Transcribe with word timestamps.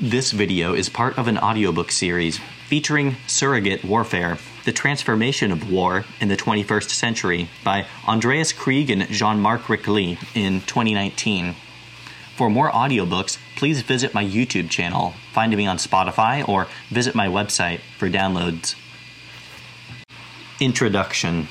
This 0.00 0.32
video 0.32 0.74
is 0.74 0.88
part 0.88 1.16
of 1.18 1.28
an 1.28 1.38
audiobook 1.38 1.92
series 1.92 2.40
featuring 2.66 3.14
Surrogate 3.28 3.84
Warfare 3.84 4.38
The 4.64 4.72
Transformation 4.72 5.52
of 5.52 5.70
War 5.70 6.04
in 6.20 6.26
the 6.26 6.36
21st 6.36 6.90
Century 6.90 7.48
by 7.62 7.86
Andreas 8.04 8.52
Krieg 8.52 8.90
and 8.90 9.06
Jean 9.06 9.38
Marc 9.38 9.62
Rickli 9.62 10.18
in 10.34 10.62
2019. 10.62 11.54
For 12.34 12.50
more 12.50 12.72
audiobooks, 12.72 13.38
please 13.54 13.82
visit 13.82 14.12
my 14.12 14.24
YouTube 14.24 14.68
channel, 14.68 15.14
find 15.32 15.56
me 15.56 15.64
on 15.64 15.76
Spotify, 15.76 16.46
or 16.48 16.66
visit 16.88 17.14
my 17.14 17.28
website 17.28 17.78
for 17.96 18.10
downloads. 18.10 18.74
Introduction 20.58 21.46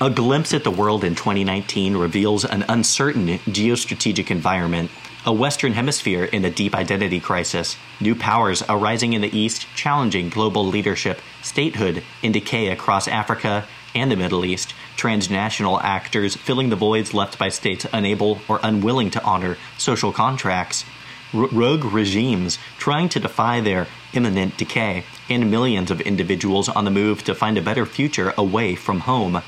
A 0.00 0.10
glimpse 0.10 0.52
at 0.52 0.64
the 0.64 0.70
world 0.72 1.04
in 1.04 1.14
2019 1.14 1.96
reveals 1.96 2.44
an 2.44 2.64
uncertain 2.68 3.28
geostrategic 3.28 4.32
environment 4.32 4.90
a 5.26 5.32
Western 5.32 5.72
Hemisphere 5.72 6.24
in 6.24 6.44
a 6.44 6.50
deep 6.50 6.74
identity 6.74 7.18
crisis, 7.18 7.76
new 7.98 8.14
powers 8.14 8.62
arising 8.68 9.14
in 9.14 9.22
the 9.22 9.36
East 9.36 9.66
challenging 9.74 10.28
global 10.28 10.66
leadership, 10.66 11.18
statehood 11.40 12.02
in 12.22 12.32
decay 12.32 12.68
across 12.68 13.08
Africa 13.08 13.66
and 13.94 14.10
the 14.10 14.16
Middle 14.16 14.44
East, 14.44 14.74
transnational 14.96 15.80
actors 15.80 16.36
filling 16.36 16.68
the 16.68 16.76
voids 16.76 17.14
left 17.14 17.38
by 17.38 17.48
states 17.48 17.86
unable 17.92 18.40
or 18.48 18.60
unwilling 18.62 19.10
to 19.12 19.22
honor 19.22 19.56
social 19.78 20.12
contracts, 20.12 20.84
r- 21.32 21.46
rogue 21.46 21.84
regimes 21.84 22.58
trying 22.78 23.08
to 23.08 23.20
defy 23.20 23.60
their 23.60 23.86
imminent 24.12 24.58
decay, 24.58 25.04
and 25.30 25.50
millions 25.50 25.90
of 25.90 26.02
individuals 26.02 26.68
on 26.68 26.84
the 26.84 26.90
move 26.90 27.24
to 27.24 27.34
find 27.34 27.56
a 27.56 27.62
better 27.62 27.86
future 27.86 28.34
away 28.36 28.74
from 28.74 29.00
home. 29.00 29.40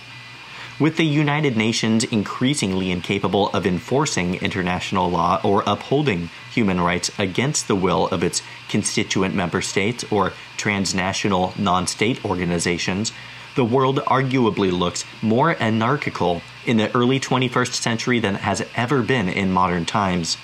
With 0.79 0.99
the 0.99 1.07
United 1.07 1.57
Nations 1.57 2.05
increasingly 2.05 2.91
incapable 2.91 3.49
of 3.55 3.67
enforcing 3.67 4.35
international 4.35 5.11
law 5.11 5.41
or 5.43 5.63
upholding 5.67 6.29
human 6.53 6.83
rights 6.83 7.11
against 7.19 7.67
the 7.67 7.75
will 7.75 8.09
of 8.09 8.23
its 8.23 8.43
constituent 8.69 9.35
member 9.35 9.63
states 9.63 10.05
or 10.11 10.35
transnational 10.59 11.55
non 11.57 11.87
state 11.87 12.23
organizations, 12.27 13.13
the 13.55 13.65
world 13.65 14.01
arguably 14.01 14.71
looks 14.71 15.07
more 15.23 15.57
anarchical 15.63 16.43
in 16.67 16.77
the 16.77 16.95
early 16.95 17.21
21st 17.21 17.73
century 17.73 18.21
than 18.21 18.35
it 18.35 18.43
has 18.43 18.63
ever 18.75 19.01
been 19.01 19.31
in 19.31 19.51
modern 19.51 19.87
times. 19.87 20.37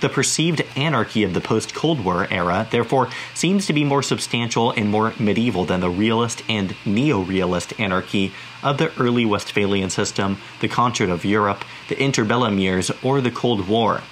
The 0.00 0.08
perceived 0.08 0.62
anarchy 0.76 1.24
of 1.24 1.34
the 1.34 1.40
post 1.40 1.74
Cold 1.74 2.04
War 2.04 2.28
era, 2.30 2.68
therefore, 2.70 3.08
seems 3.34 3.66
to 3.66 3.72
be 3.72 3.82
more 3.82 4.02
substantial 4.02 4.70
and 4.70 4.88
more 4.88 5.12
medieval 5.18 5.64
than 5.64 5.80
the 5.80 5.90
realist 5.90 6.44
and 6.48 6.76
neo 6.86 7.20
realist 7.20 7.72
anarchy 7.80 8.32
of 8.62 8.78
the 8.78 8.92
early 8.96 9.24
Westphalian 9.24 9.90
system, 9.90 10.38
the 10.60 10.68
Concert 10.68 11.10
of 11.10 11.24
Europe, 11.24 11.64
the 11.88 11.96
interbellum 11.96 12.60
years, 12.60 12.92
or 13.02 13.20
the 13.20 13.32
Cold 13.32 13.66
War. 13.66 14.02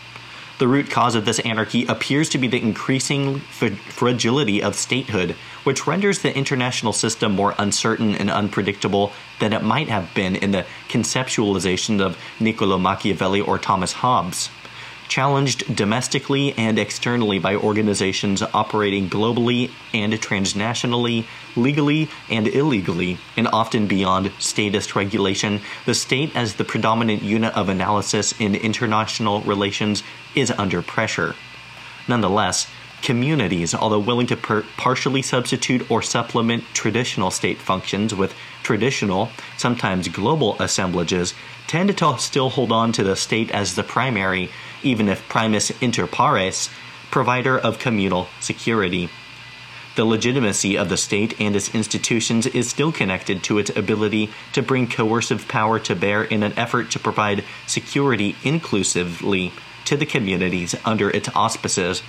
The 0.58 0.66
root 0.66 0.90
cause 0.90 1.14
of 1.14 1.24
this 1.24 1.38
anarchy 1.40 1.84
appears 1.86 2.30
to 2.30 2.38
be 2.38 2.48
the 2.48 2.62
increasing 2.62 3.40
fragility 3.40 4.60
of 4.60 4.74
statehood, 4.74 5.36
which 5.62 5.86
renders 5.86 6.20
the 6.20 6.36
international 6.36 6.94
system 6.94 7.32
more 7.32 7.54
uncertain 7.58 8.14
and 8.16 8.30
unpredictable 8.30 9.12
than 9.38 9.52
it 9.52 9.62
might 9.62 9.88
have 9.88 10.12
been 10.14 10.34
in 10.34 10.50
the 10.50 10.66
conceptualization 10.88 12.00
of 12.00 12.18
Niccolo 12.40 12.76
Machiavelli 12.76 13.40
or 13.40 13.58
Thomas 13.58 13.92
Hobbes 13.92 14.48
challenged 15.08 15.74
domestically 15.74 16.52
and 16.54 16.78
externally 16.78 17.38
by 17.38 17.56
organizations 17.56 18.42
operating 18.54 19.08
globally 19.08 19.70
and 19.94 20.12
transnationally, 20.14 21.26
legally 21.56 22.08
and 22.30 22.48
illegally, 22.48 23.18
and 23.36 23.48
often 23.48 23.86
beyond 23.86 24.32
statist 24.38 24.94
regulation, 24.96 25.60
the 25.84 25.94
state 25.94 26.34
as 26.34 26.54
the 26.54 26.64
predominant 26.64 27.22
unit 27.22 27.54
of 27.56 27.68
analysis 27.68 28.34
in 28.40 28.54
international 28.54 29.40
relations 29.42 30.02
is 30.34 30.50
under 30.52 30.82
pressure. 30.82 31.34
Nonetheless, 32.08 32.68
communities, 33.02 33.74
although 33.74 33.98
willing 33.98 34.26
to 34.26 34.36
per- 34.36 34.64
partially 34.76 35.22
substitute 35.22 35.88
or 35.90 36.02
supplement 36.02 36.64
traditional 36.72 37.30
state 37.30 37.58
functions 37.58 38.14
with 38.14 38.34
traditional, 38.62 39.30
sometimes 39.56 40.08
global 40.08 40.56
assemblages, 40.60 41.34
tend 41.66 41.96
to 41.96 42.18
still 42.18 42.50
hold 42.50 42.72
on 42.72 42.92
to 42.92 43.04
the 43.04 43.16
state 43.16 43.50
as 43.50 43.74
the 43.74 43.82
primary 43.82 44.50
even 44.86 45.08
if 45.08 45.28
primus 45.28 45.70
inter 45.82 46.06
pares, 46.06 46.70
provider 47.10 47.58
of 47.58 47.78
communal 47.78 48.28
security. 48.40 49.10
The 49.96 50.04
legitimacy 50.04 50.76
of 50.76 50.90
the 50.90 50.98
state 50.98 51.40
and 51.40 51.56
its 51.56 51.74
institutions 51.74 52.46
is 52.46 52.68
still 52.68 52.92
connected 52.92 53.42
to 53.44 53.58
its 53.58 53.74
ability 53.74 54.30
to 54.52 54.62
bring 54.62 54.88
coercive 54.88 55.48
power 55.48 55.78
to 55.80 55.96
bear 55.96 56.22
in 56.22 56.42
an 56.42 56.52
effort 56.58 56.90
to 56.90 56.98
provide 56.98 57.44
security 57.66 58.36
inclusively 58.44 59.52
to 59.86 59.96
the 59.96 60.04
communities 60.04 60.74
under 60.84 61.08
its 61.10 61.30
auspices. 61.34 62.02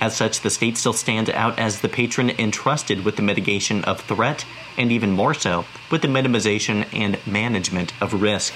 As 0.00 0.16
such, 0.16 0.42
the 0.42 0.50
state 0.50 0.78
still 0.78 0.92
stands 0.92 1.28
out 1.30 1.58
as 1.58 1.80
the 1.80 1.88
patron 1.88 2.30
entrusted 2.30 3.04
with 3.04 3.16
the 3.16 3.22
mitigation 3.22 3.82
of 3.84 4.00
threat, 4.02 4.44
and 4.76 4.92
even 4.92 5.10
more 5.10 5.34
so, 5.34 5.64
with 5.90 6.02
the 6.02 6.08
minimization 6.08 6.86
and 6.92 7.18
management 7.26 7.92
of 8.00 8.22
risk. 8.22 8.54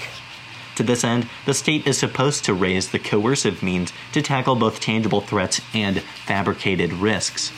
To 0.77 0.83
this 0.83 1.05
end, 1.05 1.29
the 1.45 1.55
state 1.55 1.87
is 1.87 1.99
supposed 1.99 2.45
to 2.45 2.55
raise 2.55 2.91
the 2.91 2.99
coercive 2.99 3.63
means 3.63 3.93
to 4.13 4.23
tackle 4.23 4.55
both 4.55 4.81
tangible 4.81 5.21
threats 5.21 5.61
and 5.75 6.01
fabricated 6.01 6.93
risks. 6.93 7.53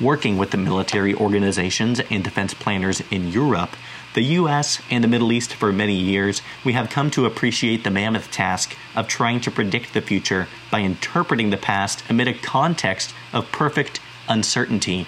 Working 0.00 0.36
with 0.36 0.50
the 0.50 0.56
military 0.56 1.14
organizations 1.14 2.00
and 2.10 2.24
defense 2.24 2.54
planners 2.54 3.02
in 3.10 3.28
Europe, 3.30 3.76
the 4.14 4.24
US, 4.40 4.82
and 4.90 5.02
the 5.02 5.08
Middle 5.08 5.32
East 5.32 5.54
for 5.54 5.72
many 5.72 5.94
years, 5.94 6.42
we 6.64 6.72
have 6.72 6.90
come 6.90 7.10
to 7.12 7.24
appreciate 7.24 7.84
the 7.84 7.90
mammoth 7.90 8.30
task 8.30 8.76
of 8.96 9.06
trying 9.06 9.40
to 9.42 9.50
predict 9.50 9.94
the 9.94 10.02
future 10.02 10.48
by 10.70 10.80
interpreting 10.80 11.50
the 11.50 11.56
past 11.56 12.02
amid 12.10 12.28
a 12.28 12.34
context 12.34 13.14
of 13.32 13.50
perfect 13.52 14.00
uncertainty 14.28 15.06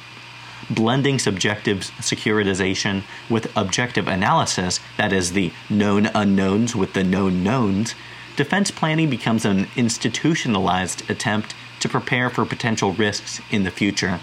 blending 0.70 1.19
subjective 1.19 1.80
securitization 2.00 3.02
with 3.28 3.54
objective 3.56 4.08
analysis, 4.08 4.80
that 4.97 5.12
is, 5.12 5.32
the 5.32 5.52
known 5.69 6.06
unknowns 6.06 6.75
with 6.75 6.92
the 6.92 7.04
known 7.04 7.42
knowns, 7.42 7.94
defense 8.36 8.70
planning 8.70 9.10
becomes 9.10 9.44
an 9.44 9.69
institutionalized 9.76 11.08
attempt 11.10 11.54
to 11.80 11.88
prepare 11.88 12.30
for 12.30 12.44
potential 12.44 12.92
risks 12.92 13.41
in 13.50 13.64
the 13.64 13.70
future. 13.70 14.20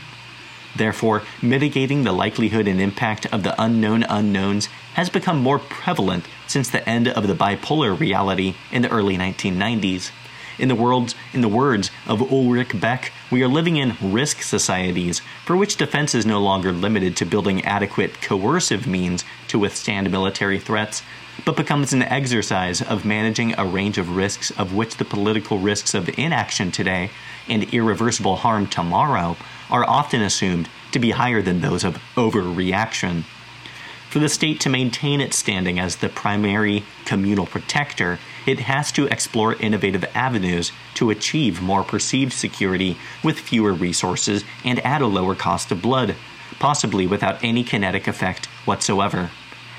Therefore, 0.76 1.24
mitigating 1.42 2.04
the 2.04 2.14
likelihood 2.14 2.68
and 2.68 2.80
impact 2.80 3.26
of 3.28 3.44
the 3.44 3.62
unknown 3.62 4.04
unknowns 4.04 4.68
has 4.94 5.10
become 5.10 5.40
more 5.40 5.60
prevalent 5.60 6.26
since 6.48 6.70
the 6.70 6.88
end 6.88 7.08
of 7.08 7.28
the 7.28 7.36
bipolar 7.36 7.98
reality 7.98 8.56
in 8.72 8.82
the 8.82 8.90
early 8.90 9.18
1990s. 9.18 10.12
In 10.58 10.68
the, 10.68 10.76
world's, 10.76 11.16
in 11.34 11.42
the 11.42 11.48
words 11.48 11.92
of 12.08 12.22
Ulrich 12.32 12.80
Beck, 12.80 13.12
we 13.32 13.42
are 13.44 13.48
living 13.48 13.78
in 13.78 13.98
risk 14.02 14.42
societies, 14.42 15.22
for 15.46 15.56
which 15.56 15.78
defense 15.78 16.14
is 16.14 16.26
no 16.26 16.42
longer 16.42 16.72
limited 16.72 17.16
to 17.18 17.26
building 17.26 17.64
adequate 17.66 18.22
coercive 18.22 18.86
means 18.86 19.24
to 19.48 19.60
withstand 19.60 20.12
military 20.12 20.60
threats, 20.60 21.04
but 21.46 21.56
becomes 21.56 21.94
an 21.94 22.04
exercise 22.04 22.82
of 22.82 23.06
managing 23.06 23.58
a 23.58 23.66
range 23.66 23.98
of 23.98 24.16
risks 24.16 24.52
of 24.52 24.74
which 24.74 24.98
the 24.98 25.06
political 25.06 25.58
risks 25.58 25.94
of 25.94 26.10
inaction 26.20 26.72
today 26.72 27.10
and 27.48 27.74
irreversible 27.74 28.38
harm 28.38 28.68
tomorrow 28.68 29.38
are 29.70 29.88
often 29.90 30.22
assumed 30.22 30.70
to 30.92 31.00
be 31.00 31.12
higher 31.12 31.42
than 31.42 31.62
those 31.62 31.84
of 31.84 32.02
overreaction. 32.16 33.24
For 34.12 34.20
the 34.20 34.28
state 34.28 34.60
to 34.60 34.70
maintain 34.70 35.22
its 35.22 35.38
standing 35.38 35.80
as 35.80 35.96
the 35.96 36.10
primary 36.10 36.84
communal 37.06 37.46
protector, 37.46 38.20
it 38.46 38.60
has 38.60 38.92
to 38.92 39.06
explore 39.06 39.56
innovative 39.56 40.04
avenues 40.14 40.74
to 40.96 41.12
achieve 41.12 41.62
more 41.62 41.86
perceived 41.86 42.34
security 42.34 42.98
with 43.24 43.40
fewer 43.40 43.72
resources 43.72 44.44
and 44.66 44.82
at 44.82 45.02
a 45.02 45.08
lower 45.08 45.34
cost 45.34 45.72
of 45.72 45.82
blood, 45.82 46.18
possibly 46.60 47.08
without 47.08 47.42
any 47.42 47.64
kinetic 47.64 48.06
effect 48.06 48.48
whatsoever. 48.66 49.32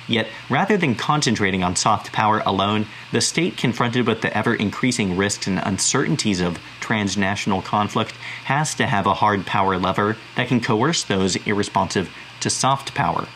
Yet, 0.09 0.28
rather 0.48 0.78
than 0.78 0.94
concentrating 0.94 1.62
on 1.62 1.76
soft 1.76 2.10
power 2.10 2.42
alone, 2.47 2.87
the 3.12 3.21
state 3.21 3.59
confronted 3.59 4.06
with 4.06 4.22
the 4.22 4.34
ever 4.34 4.54
increasing 4.54 5.15
risks 5.15 5.47
and 5.47 5.59
uncertainties 5.59 6.41
of 6.41 6.59
transnational 6.81 7.60
conflict 7.60 8.12
has 8.44 8.75
to 8.76 8.87
have 8.87 9.06
a 9.06 9.12
hard 9.12 9.44
power 9.44 9.76
lever 9.76 10.16
that 10.36 10.48
can 10.48 10.62
coerce 10.62 11.04
those 11.04 11.36
irresponsive 11.47 12.10
to 12.41 12.48
soft 12.48 12.95
power. 12.95 13.28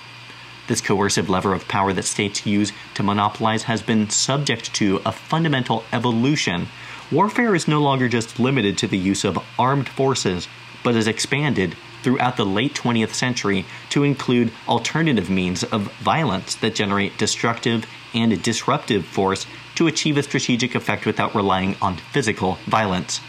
This 0.69 0.81
coercive 0.81 1.31
lever 1.31 1.55
of 1.55 1.69
power 1.69 1.93
that 1.93 2.05
states 2.05 2.45
use 2.45 2.73
to 2.95 3.03
monopolize 3.03 3.65
has 3.65 3.83
been 3.83 4.11
subject 4.11 4.75
to 4.75 5.01
a 5.07 5.13
fundamental 5.13 5.85
evolution. 5.93 6.69
Warfare 7.13 7.55
is 7.55 7.69
no 7.69 7.81
longer 7.81 8.09
just 8.09 8.41
limited 8.41 8.77
to 8.79 8.89
the 8.89 8.99
use 8.99 9.25
of 9.25 9.39
armed 9.59 9.89
forces, 9.89 10.49
but 10.83 10.97
has 10.97 11.07
expanded 11.07 11.77
throughout 12.03 12.37
the 12.37 12.47
late 12.47 12.75
20th 12.75 13.15
century 13.15 13.65
to 13.91 14.03
include 14.03 14.53
alternative 14.69 15.31
means 15.31 15.63
of 15.65 15.93
violence 15.99 16.55
that 16.57 16.75
generate 16.75 17.17
destructive 17.17 17.87
and 18.15 18.43
disruptive 18.43 19.05
force 19.05 19.47
to 19.77 19.87
achieve 19.87 20.17
a 20.17 20.23
strategic 20.23 20.75
effect 20.75 21.07
without 21.07 21.35
relying 21.35 21.77
on 21.81 21.97
physical 21.97 22.59
violence. 22.67 23.21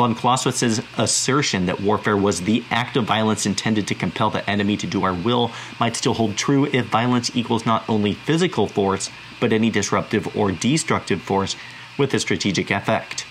Von 0.00 0.14
Clausewitz's 0.14 0.80
assertion 0.96 1.66
that 1.66 1.82
warfare 1.82 2.16
was 2.16 2.40
the 2.40 2.64
act 2.70 2.96
of 2.96 3.04
violence 3.04 3.44
intended 3.44 3.86
to 3.86 3.94
compel 3.94 4.30
the 4.30 4.48
enemy 4.48 4.74
to 4.78 4.86
do 4.86 5.04
our 5.04 5.12
will 5.12 5.50
might 5.78 5.94
still 5.94 6.14
hold 6.14 6.38
true 6.38 6.64
if 6.72 6.86
violence 6.86 7.30
equals 7.36 7.66
not 7.66 7.86
only 7.86 8.14
physical 8.14 8.66
force, 8.66 9.10
but 9.40 9.52
any 9.52 9.68
disruptive 9.68 10.34
or 10.34 10.52
destructive 10.52 11.20
force 11.20 11.54
with 11.98 12.14
a 12.14 12.18
strategic 12.18 12.70
effect. 12.70 13.26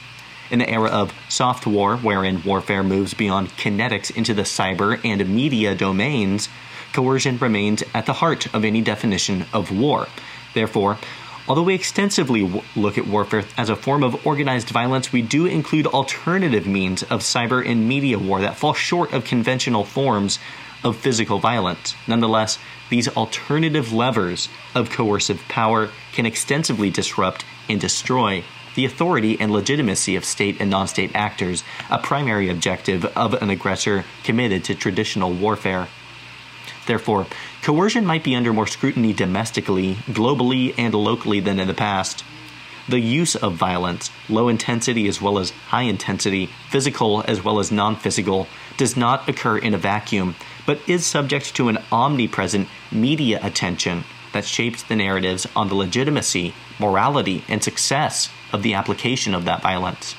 In 0.51 0.59
the 0.59 0.69
era 0.69 0.89
of 0.89 1.11
soft 1.27 1.65
war 1.65 1.97
wherein 1.97 2.43
warfare 2.43 2.83
moves 2.83 3.15
beyond 3.15 3.49
kinetics 3.57 4.15
into 4.15 4.35
the 4.35 4.43
cyber 4.43 5.03
and 5.03 5.27
media 5.27 5.73
domains, 5.73 6.49
coercion 6.93 7.39
remains 7.39 7.83
at 7.95 8.05
the 8.05 8.13
heart 8.13 8.45
of 8.53 8.63
any 8.63 8.81
definition 8.81 9.47
of 9.53 9.75
war. 9.75 10.07
Therefore, 10.53 10.99
although 11.49 11.63
we 11.63 11.73
extensively 11.73 12.63
look 12.75 12.97
at 12.97 13.07
warfare 13.07 13.43
as 13.57 13.69
a 13.69 13.75
form 13.75 14.03
of 14.03 14.25
organized 14.25 14.69
violence, 14.69 15.11
we 15.11 15.23
do 15.23 15.47
include 15.47 15.87
alternative 15.87 16.67
means 16.67 17.03
of 17.03 17.21
cyber 17.21 17.67
and 17.67 17.89
media 17.89 18.19
war 18.19 18.39
that 18.39 18.55
fall 18.55 18.73
short 18.73 19.11
of 19.11 19.25
conventional 19.25 19.83
forms 19.83 20.39
of 20.83 20.95
physical 20.95 21.39
violence. 21.39 21.95
Nonetheless, 22.07 22.59
these 22.89 23.09
alternative 23.09 23.91
levers 23.91 24.47
of 24.75 24.91
coercive 24.91 25.41
power 25.49 25.89
can 26.13 26.25
extensively 26.25 26.89
disrupt 26.89 27.43
and 27.67 27.81
destroy 27.81 28.43
the 28.75 28.85
authority 28.85 29.39
and 29.39 29.51
legitimacy 29.51 30.15
of 30.15 30.23
state 30.23 30.61
and 30.61 30.69
non 30.69 30.87
state 30.87 31.11
actors, 31.13 31.63
a 31.89 31.97
primary 31.97 32.49
objective 32.49 33.05
of 33.05 33.33
an 33.33 33.49
aggressor 33.49 34.05
committed 34.23 34.63
to 34.63 34.75
traditional 34.75 35.33
warfare. 35.33 35.87
Therefore, 36.85 37.27
coercion 37.61 38.05
might 38.05 38.23
be 38.23 38.35
under 38.35 38.53
more 38.53 38.67
scrutiny 38.67 39.13
domestically, 39.13 39.95
globally, 40.07 40.73
and 40.77 40.93
locally 40.93 41.39
than 41.39 41.59
in 41.59 41.67
the 41.67 41.73
past. 41.73 42.23
The 42.87 42.99
use 42.99 43.35
of 43.35 43.53
violence, 43.53 44.09
low 44.29 44.47
intensity 44.47 45.07
as 45.07 45.21
well 45.21 45.37
as 45.37 45.51
high 45.67 45.83
intensity, 45.83 46.49
physical 46.69 47.23
as 47.27 47.43
well 47.43 47.59
as 47.59 47.71
non 47.71 47.95
physical, 47.95 48.47
does 48.77 48.97
not 48.97 49.29
occur 49.29 49.57
in 49.57 49.73
a 49.73 49.77
vacuum, 49.77 50.35
but 50.65 50.79
is 50.87 51.05
subject 51.05 51.55
to 51.55 51.69
an 51.69 51.77
omnipresent 51.91 52.67
media 52.91 53.39
attention 53.43 54.05
that 54.33 54.45
shapes 54.45 54.81
the 54.83 54.95
narratives 54.95 55.45
on 55.55 55.67
the 55.67 55.75
legitimacy, 55.75 56.53
morality, 56.79 57.43
and 57.47 57.63
success 57.63 58.29
of 58.51 58.63
the 58.63 58.73
application 58.73 59.35
of 59.35 59.45
that 59.45 59.61
violence. 59.61 60.15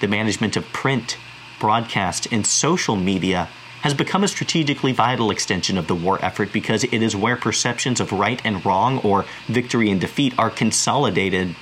The 0.00 0.08
management 0.08 0.56
of 0.56 0.72
print, 0.72 1.18
broadcast, 1.60 2.26
and 2.32 2.46
social 2.46 2.96
media 2.96 3.48
has 3.82 3.94
become 3.94 4.24
a 4.24 4.28
strategically 4.28 4.92
vital 4.92 5.30
extension 5.30 5.78
of 5.78 5.86
the 5.86 5.94
war 5.94 6.18
effort 6.24 6.52
because 6.52 6.84
it 6.84 7.02
is 7.02 7.14
where 7.14 7.36
perceptions 7.36 8.00
of 8.00 8.12
right 8.12 8.40
and 8.44 8.64
wrong 8.66 8.98
or 8.98 9.24
victory 9.46 9.90
and 9.90 10.00
defeat 10.00 10.34
are 10.38 10.50
consolidated. 10.50 11.54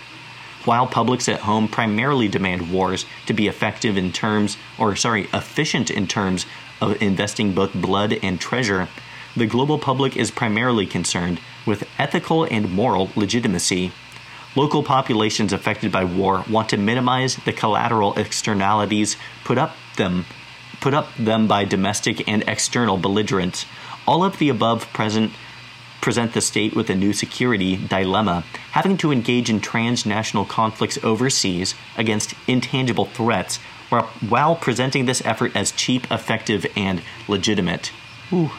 While 0.64 0.86
publics 0.86 1.28
at 1.28 1.40
home 1.40 1.68
primarily 1.68 2.28
demand 2.28 2.72
wars 2.72 3.04
to 3.26 3.32
be 3.32 3.46
effective 3.46 3.96
in 3.96 4.12
terms, 4.12 4.56
or 4.78 4.96
sorry, 4.96 5.28
efficient 5.32 5.90
in 5.90 6.06
terms 6.06 6.46
of 6.80 7.00
investing 7.00 7.52
both 7.52 7.72
blood 7.74 8.14
and 8.22 8.40
treasure, 8.40 8.88
the 9.36 9.46
global 9.46 9.78
public 9.78 10.16
is 10.16 10.30
primarily 10.30 10.86
concerned 10.86 11.40
with 11.66 11.86
ethical 11.98 12.44
and 12.44 12.72
moral 12.72 13.10
legitimacy. 13.14 13.92
Local 14.56 14.82
populations 14.82 15.52
affected 15.52 15.92
by 15.92 16.04
war 16.04 16.44
want 16.48 16.70
to 16.70 16.78
minimize 16.78 17.36
the 17.36 17.52
collateral 17.52 18.14
externalities 18.14 19.16
put 19.44 19.58
up 19.58 19.76
them 19.96 20.24
put 20.86 20.94
up 20.94 21.12
them 21.16 21.48
by 21.48 21.64
domestic 21.64 22.28
and 22.28 22.44
external 22.46 22.96
belligerents. 22.96 23.66
All 24.06 24.22
of 24.22 24.38
the 24.38 24.48
above 24.48 24.86
present 24.92 25.32
present 26.00 26.32
the 26.32 26.40
state 26.40 26.76
with 26.76 26.88
a 26.88 26.94
new 26.94 27.12
security 27.12 27.74
dilemma, 27.76 28.44
having 28.70 28.96
to 28.96 29.10
engage 29.10 29.50
in 29.50 29.58
transnational 29.58 30.44
conflicts 30.44 30.96
overseas 31.02 31.74
against 31.96 32.34
intangible 32.46 33.06
threats, 33.06 33.56
while 34.28 34.54
presenting 34.54 35.06
this 35.06 35.20
effort 35.24 35.50
as 35.56 35.72
cheap, 35.72 36.08
effective, 36.08 36.64
and 36.76 37.02
legitimate. 37.26 37.90
Ooh. 38.32 38.52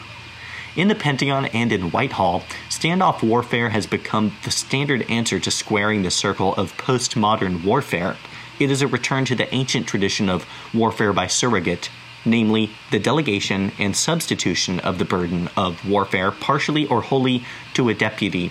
In 0.76 0.88
the 0.88 0.94
Pentagon 0.94 1.46
and 1.46 1.72
in 1.72 1.90
Whitehall, 1.90 2.42
standoff 2.68 3.22
warfare 3.22 3.70
has 3.70 3.86
become 3.86 4.36
the 4.44 4.50
standard 4.50 5.10
answer 5.10 5.40
to 5.40 5.50
squaring 5.50 6.02
the 6.02 6.10
circle 6.10 6.54
of 6.56 6.76
postmodern 6.76 7.64
warfare. 7.64 8.18
It 8.58 8.70
is 8.70 8.82
a 8.82 8.86
return 8.86 9.24
to 9.24 9.34
the 9.34 9.52
ancient 9.54 9.86
tradition 9.86 10.28
of 10.28 10.44
warfare 10.74 11.14
by 11.14 11.26
surrogate, 11.26 11.88
namely 12.24 12.70
the 12.90 12.98
delegation 12.98 13.72
and 13.78 13.96
substitution 13.96 14.80
of 14.80 14.98
the 14.98 15.04
burden 15.04 15.48
of 15.56 15.88
warfare 15.88 16.30
partially 16.30 16.86
or 16.86 17.02
wholly 17.02 17.44
to 17.74 17.88
a 17.88 17.94
deputy. 17.94 18.50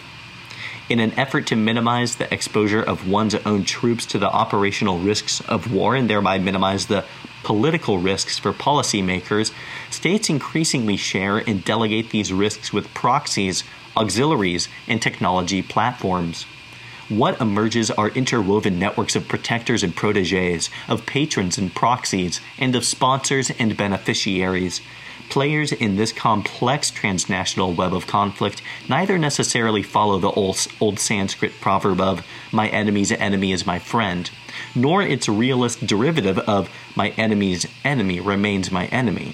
In 0.89 0.99
an 1.01 1.11
effort 1.19 1.47
to 1.47 1.55
minimize 1.57 2.15
the 2.15 2.33
exposure 2.33 2.81
of 2.81 3.09
one's 3.09 3.35
own 3.35 3.65
troops 3.65 4.05
to 4.07 4.17
the 4.17 4.29
operational 4.29 4.99
risks 4.99 5.41
of 5.41 5.73
war 5.73 5.95
and 5.95 6.09
thereby 6.09 6.37
minimize 6.37 6.85
the 6.85 7.03
political 7.43 7.97
risks 7.97 8.39
for 8.39 8.53
policymakers, 8.53 9.51
states 9.89 10.29
increasingly 10.29 10.95
share 10.95 11.37
and 11.37 11.63
delegate 11.63 12.11
these 12.11 12.31
risks 12.31 12.71
with 12.71 12.93
proxies, 12.93 13.65
auxiliaries, 13.97 14.69
and 14.87 15.01
technology 15.01 15.61
platforms. 15.61 16.45
What 17.09 17.39
emerges 17.39 17.89
are 17.89 18.09
interwoven 18.09 18.79
networks 18.79 19.15
of 19.15 19.29
protectors 19.29 19.81
and 19.81 19.95
proteges, 19.95 20.69
of 20.89 21.05
patrons 21.05 21.57
and 21.57 21.73
proxies, 21.73 22.41
and 22.59 22.75
of 22.75 22.83
sponsors 22.83 23.49
and 23.51 23.77
beneficiaries. 23.77 24.81
Players 25.29 25.71
in 25.71 25.95
this 25.95 26.11
complex 26.11 26.91
transnational 26.91 27.73
web 27.73 27.93
of 27.93 28.07
conflict 28.07 28.61
neither 28.89 29.17
necessarily 29.17 29.83
follow 29.83 30.19
the 30.19 30.31
old, 30.31 30.67
old 30.81 30.99
Sanskrit 30.99 31.53
proverb 31.61 32.01
of, 32.01 32.25
my 32.51 32.67
enemy's 32.67 33.13
enemy 33.13 33.53
is 33.53 33.65
my 33.65 33.79
friend, 33.79 34.29
nor 34.75 35.01
its 35.01 35.29
realist 35.29 35.87
derivative 35.87 36.39
of, 36.39 36.69
my 36.93 37.09
enemy's 37.11 37.65
enemy 37.85 38.19
remains 38.19 38.69
my 38.69 38.87
enemy. 38.87 39.33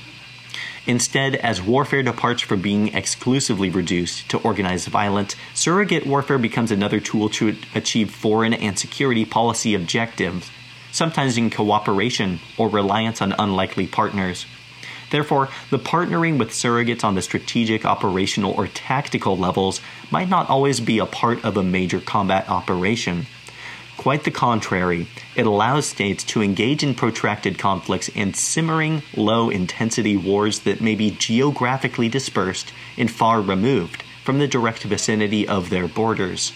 Instead, 0.86 1.36
as 1.38 1.62
warfare 1.62 2.04
departs 2.04 2.42
from 2.42 2.62
being 2.62 2.94
exclusively 2.94 3.70
reduced 3.70 4.30
to 4.30 4.38
organized 4.40 4.90
violence, 4.90 5.36
surrogate 5.54 6.06
warfare 6.06 6.38
becomes 6.38 6.72
another 6.72 7.00
tool 7.00 7.30
to 7.30 7.56
achieve 7.74 8.12
foreign 8.12 8.54
and 8.54 8.78
security 8.78 9.24
policy 9.24 9.74
objectives, 9.76 10.52
sometimes 10.92 11.38
in 11.38 11.50
cooperation 11.50 12.40
or 12.58 12.68
reliance 12.68 13.22
on 13.22 13.34
unlikely 13.40 13.88
partners. 13.88 14.46
Therefore, 15.10 15.48
the 15.70 15.80
partnering 15.80 16.38
with 16.38 16.50
surrogates 16.50 17.04
on 17.04 17.16
the 17.16 17.22
strategic, 17.22 17.86
operational, 17.86 18.52
or 18.52 18.68
tactical 18.68 19.38
levels 19.38 19.80
might 20.12 20.28
not 20.28 20.50
always 20.50 20.80
be 20.82 21.00
a 21.00 21.06
part 21.06 21.46
of 21.46 21.56
a 21.56 21.64
major 21.64 22.02
combat 22.02 22.50
operation. 22.50 23.28
Quite 23.98 24.24
the 24.24 24.32
contrary, 24.32 25.08
it 25.36 25.46
allows 25.46 25.86
states 25.86 26.24
to 26.26 26.42
engage 26.42 26.84
in 26.84 26.96
protracted 26.96 27.58
conflicts 27.58 28.10
and 28.16 28.36
simmering, 28.36 29.04
low 29.16 29.50
intensity 29.50 30.18
wars 30.18 30.60
that 30.62 30.82
may 30.82 30.96
be 30.96 31.12
geographically 31.12 32.10
dispersed 32.10 32.74
and 32.98 33.10
far 33.10 33.42
removed 33.42 34.04
from 34.24 34.40
the 34.40 34.48
direct 34.48 34.84
vicinity 34.84 35.48
of 35.48 35.70
their 35.70 35.88
borders. 35.88 36.54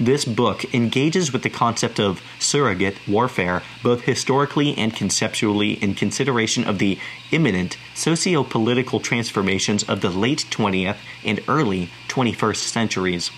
This 0.00 0.24
book 0.24 0.64
engages 0.74 1.32
with 1.32 1.42
the 1.42 1.50
concept 1.50 2.00
of 2.00 2.22
surrogate 2.38 2.96
warfare 3.06 3.62
both 3.82 4.02
historically 4.02 4.76
and 4.78 4.94
conceptually 4.94 5.72
in 5.72 5.94
consideration 5.94 6.64
of 6.64 6.78
the 6.78 6.98
imminent 7.30 7.76
socio 7.94 8.42
political 8.42 8.98
transformations 9.00 9.82
of 9.84 10.00
the 10.00 10.10
late 10.10 10.46
20th 10.50 10.96
and 11.24 11.40
early 11.46 11.90
21st 12.08 12.56
centuries. 12.56 13.30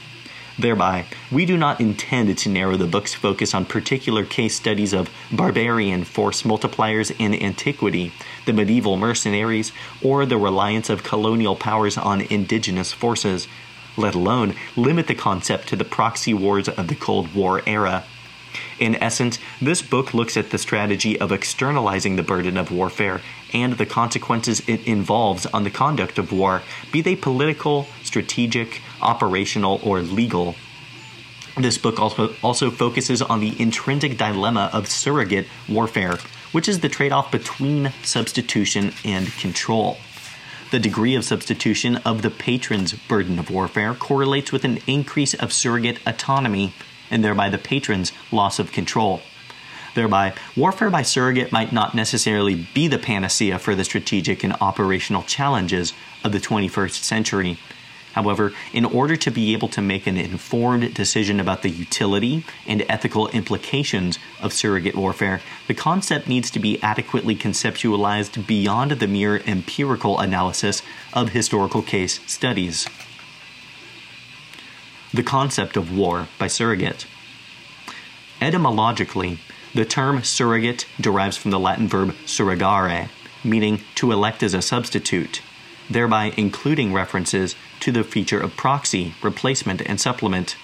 Thereby, 0.59 1.07
we 1.33 1.47
do 1.47 1.57
not 1.57 1.81
intend 1.81 2.39
to 2.39 2.49
narrow 2.49 2.77
the 2.77 2.87
book's 2.87 3.13
focus 3.13 3.55
on 3.55 3.65
particular 3.65 4.25
case 4.25 4.55
studies 4.55 4.93
of 4.93 5.11
barbarian 5.33 6.05
force 6.05 6.43
multipliers 6.43 7.15
in 7.19 7.35
antiquity, 7.35 8.13
the 8.47 8.53
medieval 8.53 8.97
mercenaries, 8.97 9.73
or 10.03 10.25
the 10.25 10.37
reliance 10.37 10.89
of 10.91 11.03
colonial 11.03 11.57
powers 11.57 11.99
on 11.99 12.21
indigenous 12.21 12.93
forces, 12.93 13.49
let 13.97 14.15
alone 14.15 14.55
limit 14.77 15.09
the 15.09 15.15
concept 15.15 15.69
to 15.69 15.77
the 15.77 15.85
proxy 15.85 16.35
wars 16.35 16.69
of 16.69 16.87
the 16.87 16.95
Cold 16.95 17.35
War 17.35 17.61
era. 17.67 18.05
In 18.79 18.95
essence, 18.97 19.41
this 19.61 19.83
book 19.83 20.15
looks 20.15 20.37
at 20.37 20.51
the 20.51 20.59
strategy 20.59 21.19
of 21.21 21.33
externalizing 21.33 22.15
the 22.15 22.23
burden 22.23 22.57
of 22.57 22.71
warfare 22.71 23.21
and 23.53 23.75
the 23.75 23.87
consequences 23.87 24.63
it 24.69 24.87
involves 24.87 25.47
on 25.47 25.65
the 25.65 25.71
conduct 25.71 26.19
of 26.19 26.33
war, 26.33 26.63
be 26.93 27.01
they 27.01 27.17
political, 27.17 27.87
strategic, 28.03 28.81
operational, 29.05 29.81
or 29.83 30.01
legal. 30.01 30.55
This 31.57 31.79
book 31.79 32.01
also, 32.01 32.35
also 32.43 32.71
focuses 32.71 33.23
on 33.23 33.41
the 33.41 33.55
intrinsic 33.61 34.19
dilemma 34.19 34.71
of 34.73 34.89
surrogate 34.89 35.47
warfare, 35.69 36.19
which 36.53 36.69
is 36.69 36.81
the 36.81 36.89
trade 36.89 37.13
off 37.13 37.31
between 37.31 37.93
substitution 38.03 38.93
and 39.05 39.29
control. 39.35 39.99
The 40.73 40.81
degree 40.81 41.15
of 41.15 41.25
substitution 41.25 41.99
of 41.99 42.23
the 42.23 42.31
patron's 42.31 42.95
burden 42.95 43.39
of 43.39 43.51
warfare 43.51 43.95
correlates 43.95 44.51
with 44.51 44.65
an 44.65 44.79
increase 44.89 45.35
of 45.35 45.53
surrogate 45.53 46.01
autonomy 46.05 46.73
and 47.11 47.23
thereby 47.23 47.49
the 47.49 47.59
patron's 47.59 48.13
loss 48.33 48.59
of 48.59 48.73
control. 48.73 49.21
Thereby, 49.95 50.35
warfare 50.57 50.91
by 50.91 51.03
surrogate 51.03 51.53
might 51.53 51.73
not 51.73 51.95
necessarily 51.95 52.67
be 52.75 52.89
the 52.89 52.99
panacea 52.99 53.61
for 53.61 53.77
the 53.77 53.85
strategic 53.85 54.43
and 54.43 54.57
operational 54.61 55.23
challenges 55.23 55.93
of 56.25 56.33
the 56.33 56.41
21st 56.41 57.05
century. 57.05 57.59
However, 58.15 58.53
in 58.73 58.85
order 58.85 59.17
to 59.17 59.31
be 59.31 59.53
able 59.53 59.69
to 59.69 59.83
make 59.83 60.07
an 60.07 60.17
informed 60.17 60.95
decision 60.95 61.41
about 61.41 61.63
the 61.63 61.71
utility 61.71 62.45
and 62.67 62.85
ethical 62.89 63.29
implications 63.29 64.21
of 64.41 64.53
surrogate 64.53 64.95
warfare, 64.95 65.41
the 65.67 65.75
concept 65.75 66.29
needs 66.29 66.49
to 66.53 66.61
be 66.61 66.81
adequately 66.81 67.35
conceptualized 67.35 68.47
beyond 68.47 68.93
the 68.93 69.09
mere 69.09 69.43
empirical 69.47 70.21
analysis 70.21 70.81
of 71.13 71.31
historical 71.31 71.83
case 71.83 72.21
studies. 72.27 72.87
The 75.13 75.25
concept 75.25 75.77
of 75.77 75.97
war 75.97 76.29
by 76.39 76.47
surrogate. 76.47 77.07
Etymologically, 78.41 79.39
The 79.75 79.85
term 79.85 80.23
surrogate 80.23 80.87
derives 81.01 81.37
from 81.37 81.51
the 81.51 81.59
Latin 81.59 81.89
verb 81.89 82.15
surrogare, 82.27 83.09
meaning 83.43 83.81
to 83.97 84.13
elect 84.13 84.45
as 84.45 84.55
a 84.55 84.63
substitute, 84.63 85.43
thereby 85.89 86.33
including 86.37 86.93
references 86.93 87.55
to 87.81 87.93
the 87.93 88.05
feature 88.05 88.41
of 88.41 88.57
proxy, 88.57 89.15
replacement, 89.23 89.83
and 89.83 90.01
supplement. 90.01 90.57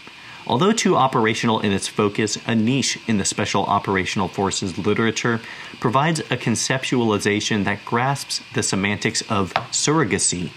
Although 0.46 0.72
too 0.72 0.96
operational 0.96 1.60
in 1.60 1.70
its 1.70 1.86
focus, 1.86 2.38
a 2.46 2.54
niche 2.54 2.98
in 3.06 3.18
the 3.18 3.24
Special 3.24 3.64
Operational 3.64 4.28
Forces 4.28 4.78
literature 4.78 5.40
provides 5.78 6.20
a 6.20 6.36
conceptualization 6.36 7.64
that 7.64 7.84
grasps 7.84 8.40
the 8.54 8.62
semantics 8.62 9.22
of 9.30 9.52
surrogacy. 9.70 10.50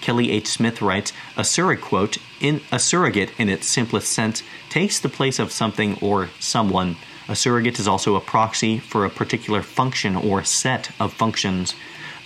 Kelly 0.00 0.30
H. 0.30 0.46
Smith 0.46 0.80
writes, 0.80 1.12
a 1.36 1.44
surrogate 1.44 2.18
in 2.40 2.62
a 2.72 2.78
surrogate 2.78 3.32
in 3.38 3.48
its 3.48 3.66
simplest 3.66 4.10
sense 4.10 4.42
takes 4.70 4.98
the 4.98 5.10
place 5.10 5.38
of 5.38 5.52
something 5.52 5.98
or 6.00 6.30
someone. 6.38 6.96
A 7.28 7.36
surrogate 7.36 7.78
is 7.78 7.86
also 7.86 8.16
a 8.16 8.20
proxy 8.20 8.78
for 8.78 9.04
a 9.04 9.10
particular 9.10 9.62
function 9.62 10.16
or 10.16 10.42
set 10.42 10.90
of 10.98 11.12
functions. 11.12 11.74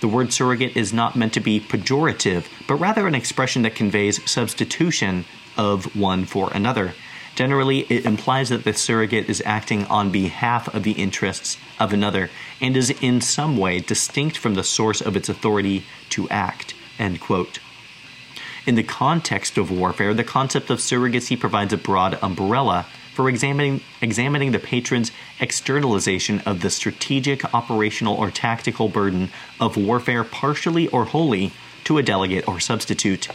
The 0.01 0.07
word 0.07 0.33
surrogate 0.33 0.75
is 0.75 0.93
not 0.93 1.15
meant 1.15 1.33
to 1.33 1.39
be 1.39 1.59
pejorative, 1.59 2.45
but 2.67 2.75
rather 2.75 3.07
an 3.07 3.15
expression 3.15 3.61
that 3.63 3.75
conveys 3.75 4.29
substitution 4.29 5.25
of 5.57 5.95
one 5.95 6.25
for 6.25 6.51
another. 6.53 6.93
Generally, 7.35 7.79
it 7.89 8.05
implies 8.05 8.49
that 8.49 8.63
the 8.63 8.73
surrogate 8.73 9.29
is 9.29 9.43
acting 9.45 9.85
on 9.87 10.09
behalf 10.09 10.73
of 10.73 10.83
the 10.83 10.93
interests 10.93 11.57
of 11.79 11.91
another 11.91 12.29
and 12.61 12.77
is 12.77 12.89
in 13.01 13.19
some 13.19 13.57
way 13.57 13.79
distinct 13.79 14.37
from 14.37 14.55
the 14.55 14.63
source 14.63 15.01
of 15.01 15.17
its 15.17 15.27
authority 15.27 15.83
to 16.09 16.29
act. 16.29 16.73
End 16.97 17.19
quote. 17.19 17.59
In 18.65 18.75
the 18.75 18.83
context 18.83 19.57
of 19.57 19.69
warfare, 19.69 20.13
the 20.13 20.23
concept 20.23 20.69
of 20.69 20.79
surrogacy 20.79 21.37
provides 21.39 21.73
a 21.73 21.77
broad 21.77 22.17
umbrella 22.21 22.85
for 23.15 23.29
examining, 23.29 23.79
examining 24.01 24.51
the 24.51 24.59
patron's 24.59 25.11
externalization 25.39 26.41
of 26.41 26.61
the 26.61 26.69
strategic, 26.69 27.53
operational, 27.53 28.15
or 28.15 28.29
tactical 28.29 28.89
burden 28.89 29.29
of 29.59 29.77
warfare 29.77 30.25
partially 30.25 30.89
or 30.89 31.05
wholly 31.05 31.53
to 31.85 31.97
a 31.97 32.03
delegate 32.03 32.47
or 32.47 32.59
substitute. 32.59 33.29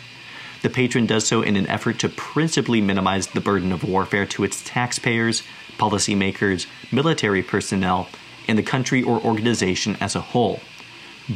The 0.62 0.68
patron 0.68 1.06
does 1.06 1.26
so 1.26 1.40
in 1.40 1.56
an 1.56 1.66
effort 1.68 1.99
to 2.00 2.10
principally 2.10 2.82
minimize 2.82 3.28
the 3.28 3.40
burden 3.40 3.72
of 3.72 3.82
warfare 3.82 4.26
to 4.26 4.44
its 4.44 4.62
taxpayers, 4.62 5.42
policymakers, 5.78 6.66
military 6.92 7.42
personnel, 7.42 8.08
and 8.46 8.58
the 8.58 8.62
country 8.62 9.02
or 9.02 9.18
organization 9.20 9.96
as 9.99 10.14
a 10.14 10.20
whole. 10.20 10.60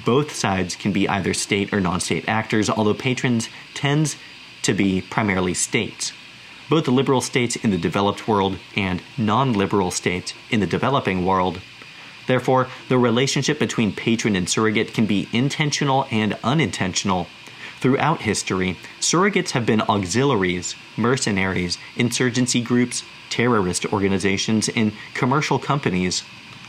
Both 0.04 0.34
sides 0.34 0.76
can 0.76 0.92
be 0.92 1.08
either 1.08 1.32
state 1.32 1.72
or 1.72 1.80
non 1.80 2.00
state 2.00 2.28
actors, 2.28 2.68
although 2.68 2.92
patrons 2.92 3.48
tends 3.72 4.16
to 4.62 4.74
be 4.74 5.00
primarily 5.00 5.54
states. 5.54 6.12
Both 6.68 6.84
the 6.84 6.90
liberal 6.90 7.20
states 7.20 7.56
in 7.56 7.70
the 7.70 7.78
developed 7.78 8.26
world 8.26 8.58
and 8.76 9.02
non 9.18 9.52
liberal 9.52 9.90
states 9.90 10.34
in 10.50 10.60
the 10.60 10.66
developing 10.66 11.24
world. 11.24 11.60
Therefore, 12.26 12.68
the 12.88 12.96
relationship 12.96 13.58
between 13.58 13.92
patron 13.92 14.34
and 14.34 14.48
surrogate 14.48 14.94
can 14.94 15.04
be 15.04 15.28
intentional 15.32 16.06
and 16.10 16.38
unintentional, 16.42 17.26
Throughout 17.84 18.22
history, 18.22 18.78
surrogates 18.98 19.50
have 19.50 19.66
been 19.66 19.82
auxiliaries, 19.82 20.74
mercenaries, 20.96 21.76
insurgency 21.96 22.62
groups, 22.62 23.04
terrorist 23.28 23.84
organizations, 23.92 24.70
and 24.70 24.92
commercial 25.12 25.58
companies. 25.58 26.24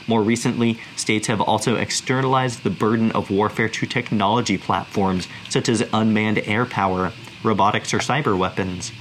More 0.07 0.21
recently, 0.21 0.77
states 0.97 1.27
have 1.27 1.39
also 1.39 1.77
externalized 1.77 2.63
the 2.63 2.69
burden 2.69 3.13
of 3.13 3.31
warfare 3.31 3.69
to 3.69 3.85
technology 3.85 4.57
platforms 4.57 5.29
such 5.47 5.69
as 5.69 5.87
unmanned 5.93 6.39
air 6.39 6.65
power, 6.65 7.13
robotics, 7.43 7.93
or 7.93 7.99
cyber 7.99 8.37
weapons. 8.37 8.91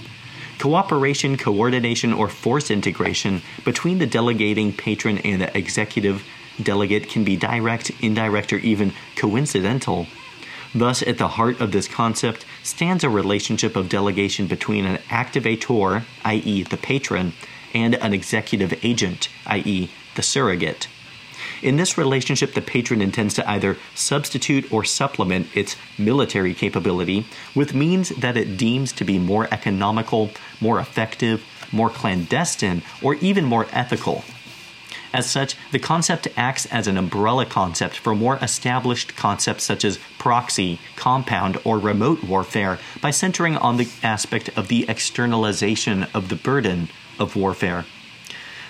Cooperation, 0.58 1.36
coordination, 1.36 2.12
or 2.12 2.28
force 2.28 2.70
integration 2.70 3.42
between 3.64 3.98
the 3.98 4.06
delegating 4.06 4.72
patron 4.72 5.18
and 5.18 5.42
the 5.42 5.56
executive 5.56 6.24
delegate 6.62 7.08
can 7.08 7.24
be 7.24 7.36
direct, 7.36 7.90
indirect, 8.00 8.52
or 8.52 8.58
even 8.58 8.92
coincidental. 9.16 10.06
Thus, 10.74 11.02
at 11.02 11.18
the 11.18 11.28
heart 11.28 11.60
of 11.60 11.72
this 11.72 11.86
concept 11.86 12.44
stands 12.62 13.04
a 13.04 13.08
relationship 13.08 13.76
of 13.76 13.88
delegation 13.88 14.46
between 14.46 14.86
an 14.86 14.98
activator, 15.08 16.04
i.e., 16.24 16.62
the 16.64 16.76
patron, 16.76 17.32
and 17.72 17.94
an 17.96 18.12
executive 18.12 18.84
agent, 18.84 19.28
i.e., 19.46 19.90
the 20.14 20.22
surrogate. 20.22 20.88
In 21.64 21.76
this 21.78 21.96
relationship, 21.96 22.52
the 22.52 22.60
patron 22.60 23.00
intends 23.00 23.32
to 23.34 23.50
either 23.50 23.78
substitute 23.94 24.70
or 24.70 24.84
supplement 24.84 25.46
its 25.56 25.76
military 25.96 26.52
capability 26.52 27.24
with 27.54 27.72
means 27.72 28.10
that 28.10 28.36
it 28.36 28.58
deems 28.58 28.92
to 28.92 29.02
be 29.02 29.18
more 29.18 29.48
economical, 29.50 30.30
more 30.60 30.78
effective, 30.78 31.42
more 31.72 31.88
clandestine, 31.88 32.82
or 33.00 33.14
even 33.14 33.46
more 33.46 33.66
ethical. 33.72 34.24
As 35.14 35.30
such, 35.30 35.56
the 35.72 35.78
concept 35.78 36.28
acts 36.36 36.66
as 36.66 36.86
an 36.86 36.98
umbrella 36.98 37.46
concept 37.46 37.96
for 37.96 38.14
more 38.14 38.36
established 38.42 39.16
concepts 39.16 39.64
such 39.64 39.86
as 39.86 39.98
proxy, 40.18 40.80
compound, 40.96 41.56
or 41.64 41.78
remote 41.78 42.22
warfare 42.22 42.78
by 43.00 43.10
centering 43.10 43.56
on 43.56 43.78
the 43.78 43.88
aspect 44.02 44.50
of 44.54 44.68
the 44.68 44.84
externalization 44.86 46.08
of 46.12 46.28
the 46.28 46.36
burden 46.36 46.90
of 47.18 47.36
warfare. 47.36 47.86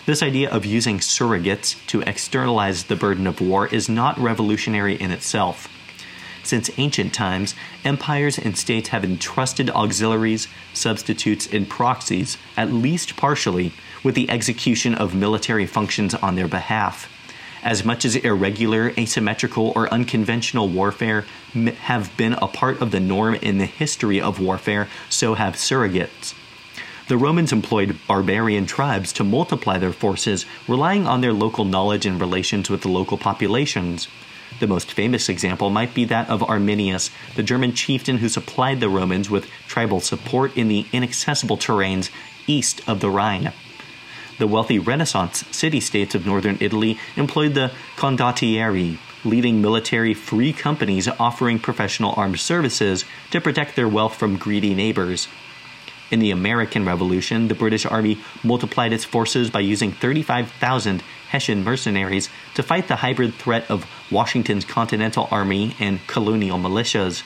This 0.07 0.23
idea 0.23 0.51
of 0.51 0.67
using 0.67 0.99
surrogates 0.99 1.77
to 1.87 2.03
externalize 2.03 2.85
the 2.85 2.97
burden 2.97 3.27
of 3.27 3.41
war 3.41 3.67
is 3.67 3.89
not 3.89 4.19
revolutionary 4.19 5.01
in 5.01 5.11
itself. 5.11 5.67
Since 6.43 6.71
ancient 6.77 7.15
times, 7.15 7.55
empires 7.87 8.37
and 8.37 8.55
states 8.55 8.91
have 8.91 9.03
entrusted 9.03 9.71
auxiliaries, 9.71 10.47
substitutes, 10.75 11.49
and 11.51 11.67
proxies, 11.67 12.37
at 12.55 12.71
least 12.71 13.17
partially, 13.17 13.73
with 14.03 14.15
the 14.15 14.29
execution 14.29 14.95
of 14.95 15.15
military 15.15 15.65
functions 15.65 16.15
on 16.15 16.35
their 16.35 16.49
behalf. 16.49 17.11
As 17.63 17.83
much 17.83 18.05
as 18.05 18.15
irregular, 18.15 18.93
asymmetrical, 18.99 19.73
or 19.75 19.89
unconventional 19.89 20.69
warfare 20.69 21.25
have 21.85 22.15
been 22.19 22.35
a 22.35 22.47
part 22.47 22.83
of 22.83 22.91
the 22.91 23.01
norm 23.01 23.37
in 23.37 23.57
the 23.57 23.65
history 23.65 24.21
of 24.21 24.39
warfare, 24.39 24.87
so 25.09 25.33
have 25.33 25.55
surrogates. 25.55 26.35
The 27.07 27.19
Romans 27.19 27.53
employed 27.53 27.99
barbarian 28.09 28.65
tribes 28.65 29.13
to 29.15 29.25
multiply 29.25 29.77
their 29.77 29.93
forces, 29.93 30.47
relying 30.67 31.07
on 31.07 31.21
their 31.21 31.35
local 31.35 31.67
knowledge 31.67 32.07
and 32.07 32.19
relations 32.19 32.71
with 32.71 32.81
the 32.81 32.89
local 32.89 33.19
populations. 33.19 34.09
The 34.59 34.67
most 34.67 34.91
famous 34.91 35.29
example 35.29 35.69
might 35.69 35.93
be 35.93 36.07
that 36.07 36.31
of 36.31 36.43
Arminius, 36.43 37.11
the 37.37 37.43
German 37.43 37.75
chieftain 37.75 38.19
who 38.19 38.31
supplied 38.31 38.81
the 38.81 38.89
Romans 38.89 39.29
with 39.29 39.51
tribal 39.69 40.01
support 40.01 40.57
in 40.57 40.69
the 40.69 40.87
inaccessible 40.93 41.59
terrains 41.59 42.09
east 42.47 42.81
of 42.89 43.01
the 43.01 43.11
Rhine. 43.11 43.53
The 44.39 44.47
wealthy 44.47 44.79
Renaissance 44.79 45.45
city 45.51 45.81
states 45.81 46.15
of 46.15 46.25
northern 46.25 46.57
Italy 46.61 46.99
employed 47.17 47.53
the 47.53 47.73
condottieri, 47.97 48.97
leading 49.25 49.61
military 49.61 50.15
free 50.15 50.55
companies 50.55 51.07
offering 51.21 51.59
professional 51.59 52.15
armed 52.17 52.41
services 52.41 53.05
to 53.31 53.43
protect 53.43 53.77
their 53.77 53.89
wealth 53.89 54.17
from 54.17 54.39
greedy 54.39 54.75
neighbors. 54.75 55.29
In 56.15 56.21
the 56.21 56.31
American 56.31 56.85
Revolution, 56.85 57.49
the 57.49 57.57
British 57.57 57.85
Army 57.85 58.19
multiplied 58.45 58.93
its 58.93 59.05
forces 59.05 59.51
by 59.51 59.59
using 59.59 59.91
35,000 59.91 61.03
Hessian 61.31 61.65
mercenaries 61.65 62.29
to 62.55 62.63
fight 62.63 62.87
the 62.87 62.95
hybrid 62.95 63.35
threat 63.35 63.69
of 63.69 63.85
Washington's 64.13 64.65
Continental 64.65 65.27
Army 65.33 65.75
and 65.81 65.99
colonial 66.07 66.57
militias 66.57 67.25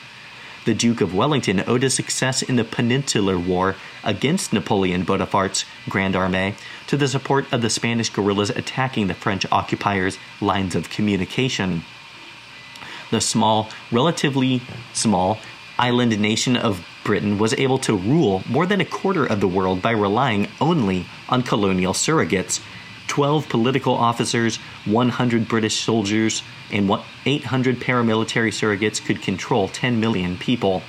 the 0.64 0.72
Duke 0.72 1.02
of 1.02 1.14
Wellington 1.14 1.62
owed 1.66 1.82
his 1.82 1.92
success 1.92 2.40
in 2.40 2.56
the 2.56 2.64
Peninsular 2.64 3.38
War 3.38 3.76
against 4.02 4.54
Napoleon 4.54 5.02
Bonaparte's 5.04 5.66
Grand 5.90 6.14
Armée 6.14 6.54
to 6.86 6.96
the 6.96 7.08
support 7.08 7.52
of 7.52 7.60
the 7.60 7.68
Spanish 7.68 8.08
guerrillas 8.08 8.48
attacking 8.48 9.06
the 9.06 9.14
French 9.14 9.44
occupiers' 9.52 10.18
lines 10.40 10.74
of 10.74 10.88
communication. 10.88 11.84
The 13.10 13.20
small, 13.20 13.68
relatively 13.92 14.62
small, 14.94 15.40
island 15.78 16.18
nation 16.18 16.56
of 16.56 16.86
Britain 17.04 17.38
was 17.38 17.54
able 17.54 17.78
to 17.78 17.96
rule 17.96 18.42
more 18.48 18.66
than 18.66 18.80
a 18.80 18.84
quarter 18.84 19.24
of 19.24 19.40
the 19.40 19.48
world 19.48 19.80
by 19.80 19.92
relying 19.92 20.48
only 20.60 21.06
on 21.28 21.42
colonial 21.42 21.92
surrogates 21.92 22.60
12 23.08 23.48
political 23.48 23.94
officers, 23.94 24.58
100 24.84 25.48
British 25.48 25.80
soldiers, 25.80 26.42
and 26.70 26.90
800 27.24 27.80
paramilitary 27.80 28.52
surrogates 28.52 29.04
could 29.04 29.22
control 29.22 29.68
10 29.68 29.98
million 29.98 30.36
people. 30.36 30.82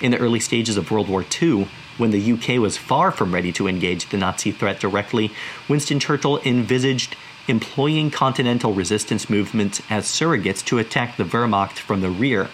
In 0.00 0.10
the 0.10 0.18
early 0.18 0.40
stages 0.40 0.76
of 0.76 0.90
World 0.90 1.08
War 1.08 1.24
II, 1.40 1.68
when 1.96 2.10
the 2.10 2.32
UK 2.32 2.60
was 2.60 2.76
far 2.76 3.12
from 3.12 3.32
ready 3.32 3.52
to 3.52 3.68
engage 3.68 4.08
the 4.08 4.16
Nazi 4.16 4.50
threat 4.50 4.80
directly, 4.80 5.30
Winston 5.68 6.00
Churchill 6.00 6.40
envisaged 6.44 7.16
employing 7.46 8.10
continental 8.10 8.72
resistance 8.72 9.30
movements 9.30 9.80
as 9.88 10.06
surrogates 10.06 10.64
to 10.64 10.78
attack 10.78 11.16
the 11.16 11.24
Wehrmacht 11.24 11.78
from 11.78 12.00
the 12.00 12.10
rear 12.10 12.48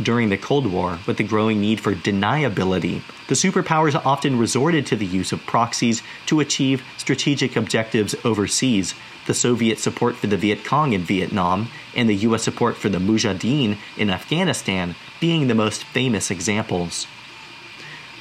during 0.00 0.28
the 0.28 0.38
Cold 0.38 0.66
War, 0.66 0.98
with 1.06 1.16
the 1.16 1.24
growing 1.24 1.60
need 1.60 1.80
for 1.80 1.94
deniability, 1.94 3.02
the 3.28 3.34
superpowers 3.34 4.00
often 4.06 4.38
resorted 4.38 4.86
to 4.86 4.96
the 4.96 5.06
use 5.06 5.32
of 5.32 5.44
proxies 5.46 6.02
to 6.26 6.40
achieve 6.40 6.82
strategic 6.96 7.56
objectives 7.56 8.14
overseas. 8.24 8.94
The 9.26 9.34
Soviet 9.34 9.78
support 9.78 10.16
for 10.16 10.26
the 10.26 10.36
Viet 10.36 10.64
Cong 10.64 10.92
in 10.92 11.02
Vietnam 11.02 11.68
and 11.94 12.08
the 12.08 12.16
US 12.16 12.42
support 12.42 12.76
for 12.76 12.88
the 12.88 12.98
Mujahideen 12.98 13.76
in 13.96 14.10
Afghanistan 14.10 14.94
being 15.20 15.46
the 15.46 15.54
most 15.54 15.84
famous 15.84 16.30
examples. 16.30 17.06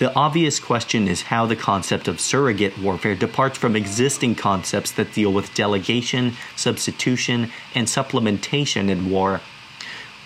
The 0.02 0.14
obvious 0.16 0.60
question 0.60 1.08
is 1.08 1.24
how 1.24 1.46
the 1.46 1.56
concept 1.56 2.08
of 2.08 2.20
surrogate 2.20 2.78
warfare 2.80 3.14
departs 3.14 3.58
from 3.60 3.76
existing 3.76 4.34
concepts 4.34 4.92
that 4.94 5.14
deal 5.14 5.32
with 5.32 5.54
delegation, 5.54 6.34
substitution, 6.56 7.52
and 7.76 7.86
supplementation 7.86 8.90
in 8.90 9.12
war. 9.12 9.42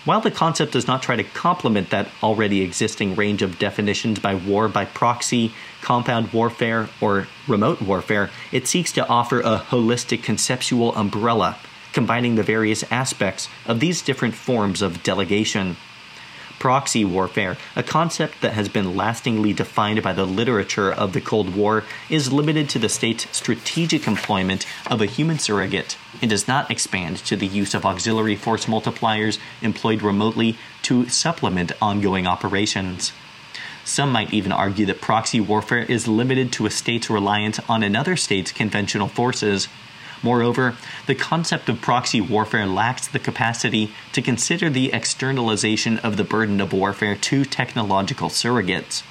While 0.06 0.20
the 0.20 0.30
concept 0.30 0.70
does 0.70 0.86
not 0.86 1.02
try 1.02 1.16
to 1.16 1.24
complement 1.24 1.90
that 1.90 2.06
already 2.22 2.62
existing 2.62 3.16
range 3.16 3.42
of 3.42 3.58
definitions 3.58 4.20
by 4.20 4.36
war 4.36 4.68
by 4.68 4.84
proxy, 4.84 5.52
compound 5.82 6.32
warfare, 6.32 6.88
or 7.00 7.26
remote 7.48 7.82
warfare, 7.82 8.30
it 8.52 8.68
seeks 8.68 8.92
to 8.92 9.08
offer 9.08 9.40
a 9.40 9.58
holistic 9.68 10.22
conceptual 10.22 10.94
umbrella, 10.94 11.58
combining 11.92 12.36
the 12.36 12.44
various 12.44 12.84
aspects 12.92 13.48
of 13.66 13.80
these 13.80 14.00
different 14.00 14.36
forms 14.36 14.80
of 14.80 15.02
delegation. 15.02 15.76
Proxy 16.58 17.04
warfare, 17.04 17.58
a 17.76 17.82
concept 17.82 18.40
that 18.40 18.54
has 18.54 18.68
been 18.68 18.96
lastingly 18.96 19.52
defined 19.52 20.02
by 20.02 20.12
the 20.14 20.24
literature 20.24 20.90
of 20.90 21.12
the 21.12 21.20
Cold 21.20 21.54
War, 21.54 21.84
is 22.08 22.32
limited 22.32 22.68
to 22.70 22.78
the 22.78 22.88
state's 22.88 23.26
strategic 23.36 24.06
employment 24.06 24.66
of 24.90 25.02
a 25.02 25.06
human 25.06 25.38
surrogate 25.38 25.98
and 26.22 26.30
does 26.30 26.48
not 26.48 26.70
expand 26.70 27.18
to 27.18 27.36
the 27.36 27.46
use 27.46 27.74
of 27.74 27.84
auxiliary 27.84 28.36
force 28.36 28.64
multipliers 28.64 29.38
employed 29.60 30.00
remotely 30.00 30.56
to 30.82 31.08
supplement 31.08 31.72
ongoing 31.82 32.26
operations. 32.26 33.12
Some 33.84 34.10
might 34.10 34.32
even 34.32 34.50
argue 34.50 34.86
that 34.86 35.00
proxy 35.00 35.40
warfare 35.40 35.84
is 35.84 36.08
limited 36.08 36.52
to 36.52 36.66
a 36.66 36.70
state's 36.70 37.10
reliance 37.10 37.60
on 37.68 37.82
another 37.82 38.16
state's 38.16 38.50
conventional 38.50 39.08
forces 39.08 39.68
Moreover, 40.26 40.74
the 41.06 41.14
concept 41.14 41.68
of 41.68 41.80
proxy 41.80 42.20
warfare 42.20 42.66
lacks 42.66 43.06
the 43.06 43.20
capacity 43.20 43.92
to 44.10 44.20
consider 44.20 44.68
the 44.68 44.92
externalization 44.92 45.98
of 45.98 46.16
the 46.16 46.24
burden 46.24 46.60
of 46.60 46.72
warfare 46.72 47.14
to 47.14 47.44
technological 47.44 48.28
surrogates. 48.28 49.04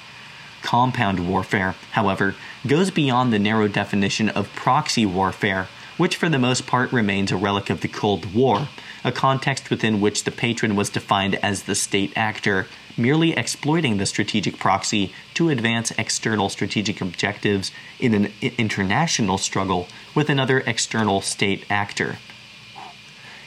Compound 0.60 1.26
warfare, 1.26 1.74
however, 1.92 2.34
goes 2.66 2.90
beyond 2.90 3.32
the 3.32 3.38
narrow 3.38 3.66
definition 3.66 4.28
of 4.28 4.54
proxy 4.54 5.06
warfare, 5.06 5.68
which 5.96 6.16
for 6.16 6.28
the 6.28 6.38
most 6.38 6.66
part 6.66 6.92
remains 6.92 7.32
a 7.32 7.36
relic 7.38 7.70
of 7.70 7.80
the 7.80 7.88
Cold 7.88 8.34
War, 8.34 8.68
a 9.02 9.10
context 9.10 9.70
within 9.70 10.02
which 10.02 10.24
the 10.24 10.30
patron 10.30 10.76
was 10.76 10.90
defined 10.90 11.36
as 11.36 11.62
the 11.62 11.74
state 11.74 12.12
actor 12.14 12.66
merely 12.96 13.32
exploiting 13.32 13.96
the 13.96 14.06
strategic 14.06 14.58
proxy 14.58 15.12
to 15.34 15.48
advance 15.48 15.90
external 15.92 16.48
strategic 16.48 17.00
objectives 17.00 17.70
in 17.98 18.14
an 18.14 18.32
international 18.40 19.38
struggle 19.38 19.88
with 20.14 20.30
another 20.30 20.60
external 20.60 21.20
state 21.20 21.64
actor. 21.70 22.18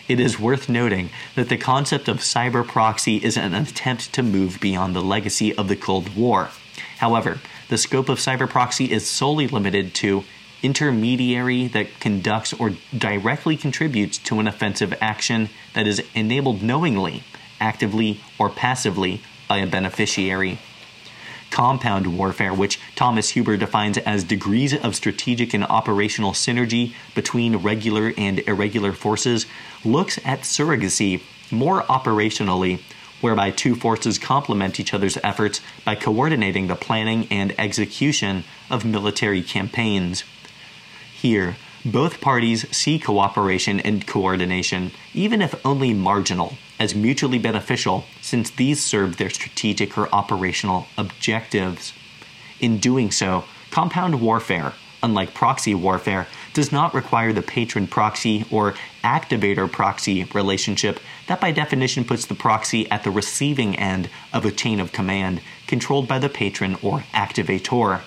It 0.07 0.19
is 0.19 0.39
worth 0.39 0.69
noting 0.69 1.11
that 1.35 1.49
the 1.49 1.57
concept 1.57 2.07
of 2.07 2.17
cyber 2.17 2.67
proxy 2.67 3.17
is 3.17 3.37
an 3.37 3.53
attempt 3.53 4.11
to 4.13 4.23
move 4.23 4.59
beyond 4.59 4.95
the 4.95 5.03
legacy 5.03 5.55
of 5.55 5.67
the 5.67 5.75
Cold 5.75 6.15
War. 6.15 6.49
However, 6.97 7.39
the 7.69 7.77
scope 7.77 8.09
of 8.09 8.17
cyber 8.17 8.49
proxy 8.49 8.91
is 8.91 9.07
solely 9.07 9.47
limited 9.47 9.93
to 9.95 10.23
intermediary 10.63 11.67
that 11.67 11.99
conducts 11.99 12.53
or 12.53 12.71
directly 12.97 13.55
contributes 13.55 14.17
to 14.17 14.39
an 14.39 14.47
offensive 14.47 14.93
action 14.99 15.49
that 15.73 15.87
is 15.87 16.03
enabled 16.15 16.61
knowingly, 16.61 17.23
actively, 17.59 18.19
or 18.37 18.49
passively 18.49 19.21
by 19.49 19.57
a 19.57 19.67
beneficiary. 19.67 20.59
Compound 21.51 22.15
warfare, 22.15 22.53
which 22.53 22.79
Thomas 22.95 23.31
Huber 23.31 23.57
defines 23.57 23.97
as 23.97 24.23
degrees 24.23 24.73
of 24.73 24.95
strategic 24.95 25.53
and 25.53 25.65
operational 25.65 26.31
synergy 26.31 26.93
between 27.15 27.57
regular 27.57 28.13
and 28.17 28.39
irregular 28.47 28.93
forces, 28.93 29.47
looks 29.83 30.19
at 30.23 30.41
surrogacy 30.41 31.21
more 31.51 31.81
operationally, 31.83 32.79
whereby 33.19 33.49
two 33.49 33.75
forces 33.75 34.19
complement 34.19 34.79
each 34.79 34.93
other's 34.93 35.17
efforts 35.23 35.59
by 35.83 35.95
coordinating 35.95 36.67
the 36.67 36.75
planning 36.75 37.27
and 37.31 37.59
execution 37.59 38.43
of 38.69 38.85
military 38.85 39.41
campaigns. 39.41 40.23
Here, 41.13 41.57
both 41.85 42.21
parties 42.21 42.65
see 42.75 42.99
cooperation 42.99 43.79
and 43.79 44.05
coordination, 44.05 44.91
even 45.13 45.41
if 45.41 45.65
only 45.65 45.93
marginal, 45.93 46.53
as 46.79 46.95
mutually 46.95 47.39
beneficial 47.39 48.05
since 48.21 48.49
these 48.49 48.83
serve 48.83 49.17
their 49.17 49.29
strategic 49.29 49.97
or 49.97 50.13
operational 50.13 50.87
objectives. 50.97 51.93
In 52.59 52.77
doing 52.77 53.11
so, 53.11 53.45
compound 53.71 54.21
warfare, 54.21 54.73
unlike 55.01 55.33
proxy 55.33 55.73
warfare, 55.73 56.27
does 56.53 56.71
not 56.71 56.93
require 56.93 57.31
the 57.31 57.41
patron 57.41 57.87
proxy 57.87 58.45
or 58.51 58.75
activator 59.03 59.71
proxy 59.71 60.25
relationship 60.33 60.99
that 61.27 61.39
by 61.39 61.51
definition 61.51 62.03
puts 62.03 62.25
the 62.25 62.35
proxy 62.35 62.89
at 62.91 63.03
the 63.03 63.11
receiving 63.11 63.77
end 63.77 64.09
of 64.33 64.45
a 64.45 64.51
chain 64.51 64.79
of 64.79 64.91
command 64.91 65.41
controlled 65.67 66.07
by 66.07 66.19
the 66.19 66.29
patron 66.29 66.75
or 66.81 66.99
activator. 67.13 68.01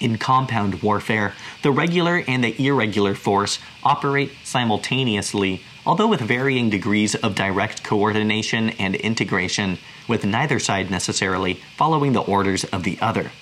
In 0.00 0.16
compound 0.16 0.82
warfare, 0.82 1.34
the 1.62 1.72
regular 1.72 2.22
and 2.28 2.44
the 2.44 2.64
irregular 2.64 3.14
force 3.14 3.58
operate 3.82 4.30
simultaneously, 4.44 5.62
although 5.84 6.06
with 6.06 6.20
varying 6.20 6.70
degrees 6.70 7.14
of 7.16 7.34
direct 7.34 7.82
coordination 7.82 8.70
and 8.70 8.94
integration, 8.94 9.78
with 10.06 10.24
neither 10.24 10.58
side 10.58 10.90
necessarily 10.90 11.54
following 11.76 12.12
the 12.12 12.22
orders 12.22 12.64
of 12.64 12.84
the 12.84 12.98
other. 13.00 13.32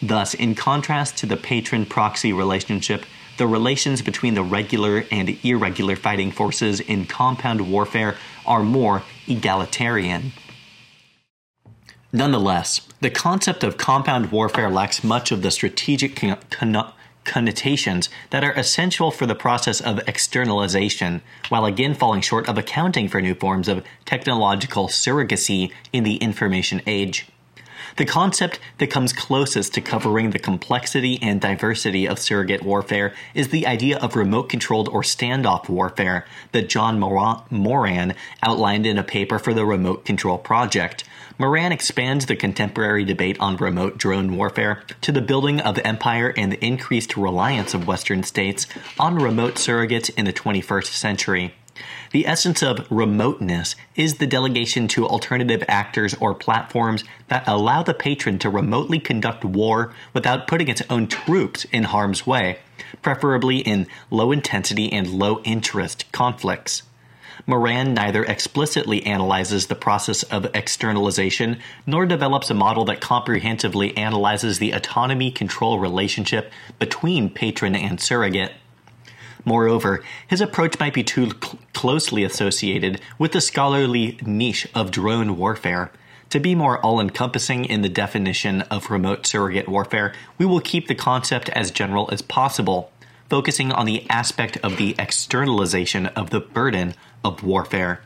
Thus, 0.00 0.34
in 0.34 0.54
contrast 0.54 1.18
to 1.18 1.26
the 1.26 1.36
patron 1.36 1.84
proxy 1.86 2.32
relationship, 2.32 3.04
the 3.36 3.46
relations 3.46 4.00
between 4.00 4.34
the 4.34 4.42
regular 4.42 5.04
and 5.10 5.36
irregular 5.44 5.96
fighting 5.96 6.30
forces 6.30 6.80
in 6.80 7.04
compound 7.04 7.70
warfare 7.70 8.16
are 8.46 8.62
more 8.62 9.02
egalitarian. 9.26 10.32
Nonetheless, 12.14 12.80
the 13.00 13.10
concept 13.10 13.64
of 13.64 13.76
compound 13.76 14.30
warfare 14.30 14.70
lacks 14.70 15.02
much 15.02 15.32
of 15.32 15.42
the 15.42 15.50
strategic 15.50 16.14
con- 16.14 16.38
con- 16.48 16.92
connotations 17.24 18.08
that 18.30 18.44
are 18.44 18.52
essential 18.52 19.10
for 19.10 19.26
the 19.26 19.34
process 19.34 19.80
of 19.80 19.98
externalization, 20.06 21.22
while 21.48 21.64
again 21.64 21.92
falling 21.92 22.20
short 22.20 22.48
of 22.48 22.56
accounting 22.56 23.08
for 23.08 23.20
new 23.20 23.34
forms 23.34 23.66
of 23.66 23.82
technological 24.04 24.86
surrogacy 24.86 25.72
in 25.92 26.04
the 26.04 26.14
information 26.18 26.80
age. 26.86 27.26
The 27.96 28.04
concept 28.04 28.60
that 28.78 28.90
comes 28.90 29.12
closest 29.12 29.74
to 29.74 29.80
covering 29.80 30.30
the 30.30 30.38
complexity 30.38 31.18
and 31.20 31.40
diversity 31.40 32.06
of 32.06 32.20
surrogate 32.20 32.62
warfare 32.62 33.12
is 33.34 33.48
the 33.48 33.66
idea 33.66 33.98
of 33.98 34.14
remote 34.14 34.48
controlled 34.48 34.88
or 34.88 35.02
standoff 35.02 35.68
warfare 35.68 36.26
that 36.52 36.68
John 36.68 37.00
Moran 37.00 38.14
outlined 38.40 38.86
in 38.86 38.98
a 38.98 39.04
paper 39.04 39.40
for 39.40 39.52
the 39.52 39.66
Remote 39.66 40.04
Control 40.04 40.38
Project, 40.38 41.02
Moran 41.36 41.72
expands 41.72 42.26
the 42.26 42.36
contemporary 42.36 43.04
debate 43.04 43.36
on 43.40 43.56
remote 43.56 43.98
drone 43.98 44.36
warfare 44.36 44.84
to 45.00 45.10
the 45.10 45.20
building 45.20 45.60
of 45.60 45.78
empire 45.78 46.32
and 46.36 46.52
the 46.52 46.64
increased 46.64 47.16
reliance 47.16 47.74
of 47.74 47.88
Western 47.88 48.22
states 48.22 48.68
on 49.00 49.16
remote 49.16 49.54
surrogates 49.54 50.10
in 50.16 50.26
the 50.26 50.32
21st 50.32 50.92
century. 50.92 51.54
The 52.12 52.24
essence 52.24 52.62
of 52.62 52.86
remoteness 52.88 53.74
is 53.96 54.18
the 54.18 54.28
delegation 54.28 54.86
to 54.88 55.08
alternative 55.08 55.64
actors 55.66 56.14
or 56.14 56.36
platforms 56.36 57.02
that 57.26 57.42
allow 57.48 57.82
the 57.82 57.94
patron 57.94 58.38
to 58.38 58.48
remotely 58.48 59.00
conduct 59.00 59.44
war 59.44 59.92
without 60.12 60.46
putting 60.46 60.68
its 60.68 60.82
own 60.88 61.08
troops 61.08 61.64
in 61.72 61.82
harm's 61.82 62.24
way, 62.24 62.60
preferably 63.02 63.58
in 63.58 63.88
low 64.08 64.30
intensity 64.30 64.92
and 64.92 65.08
low 65.08 65.40
interest 65.40 66.04
conflicts. 66.12 66.84
Moran 67.46 67.92
neither 67.92 68.24
explicitly 68.24 69.04
analyzes 69.04 69.66
the 69.66 69.74
process 69.74 70.22
of 70.24 70.46
externalization 70.54 71.58
nor 71.86 72.06
develops 72.06 72.48
a 72.48 72.54
model 72.54 72.86
that 72.86 73.00
comprehensively 73.00 73.94
analyzes 73.96 74.58
the 74.58 74.72
autonomy 74.72 75.30
control 75.30 75.78
relationship 75.78 76.50
between 76.78 77.28
patron 77.28 77.76
and 77.76 78.00
surrogate. 78.00 78.52
Moreover, 79.44 80.02
his 80.26 80.40
approach 80.40 80.80
might 80.80 80.94
be 80.94 81.04
too 81.04 81.32
cl- 81.32 81.58
closely 81.74 82.24
associated 82.24 83.00
with 83.18 83.32
the 83.32 83.42
scholarly 83.42 84.18
niche 84.22 84.66
of 84.74 84.90
drone 84.90 85.36
warfare. 85.36 85.90
To 86.30 86.40
be 86.40 86.54
more 86.54 86.78
all 86.80 86.98
encompassing 86.98 87.66
in 87.66 87.82
the 87.82 87.90
definition 87.90 88.62
of 88.62 88.90
remote 88.90 89.26
surrogate 89.26 89.68
warfare, 89.68 90.14
we 90.38 90.46
will 90.46 90.60
keep 90.60 90.88
the 90.88 90.94
concept 90.94 91.50
as 91.50 91.70
general 91.70 92.08
as 92.10 92.22
possible, 92.22 92.90
focusing 93.28 93.70
on 93.70 93.84
the 93.84 94.08
aspect 94.08 94.56
of 94.62 94.78
the 94.78 94.94
externalization 94.98 96.06
of 96.06 96.30
the 96.30 96.40
burden 96.40 96.94
of 97.24 97.42
warfare. 97.42 98.00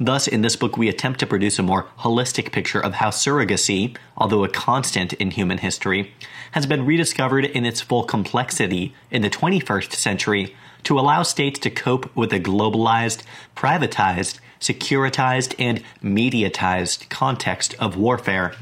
Thus, 0.00 0.26
in 0.26 0.42
this 0.42 0.56
book, 0.56 0.76
we 0.76 0.88
attempt 0.88 1.20
to 1.20 1.26
produce 1.26 1.58
a 1.58 1.62
more 1.62 1.86
holistic 1.98 2.50
picture 2.50 2.80
of 2.80 2.94
how 2.94 3.10
surrogacy, 3.10 3.96
although 4.16 4.44
a 4.44 4.48
constant 4.48 5.12
in 5.14 5.30
human 5.30 5.58
history, 5.58 6.12
has 6.52 6.66
been 6.66 6.86
rediscovered 6.86 7.44
in 7.44 7.64
its 7.64 7.80
full 7.80 8.04
complexity 8.04 8.94
in 9.10 9.22
the 9.22 9.30
21st 9.30 9.92
century 9.92 10.56
to 10.84 10.98
allow 10.98 11.22
states 11.22 11.60
to 11.60 11.70
cope 11.70 12.14
with 12.16 12.32
a 12.32 12.40
globalized, 12.40 13.22
privatized, 13.56 14.40
securitized, 14.60 15.54
and 15.58 15.82
mediatized 16.02 17.08
context 17.08 17.74
of 17.78 17.96
warfare. 17.96 18.54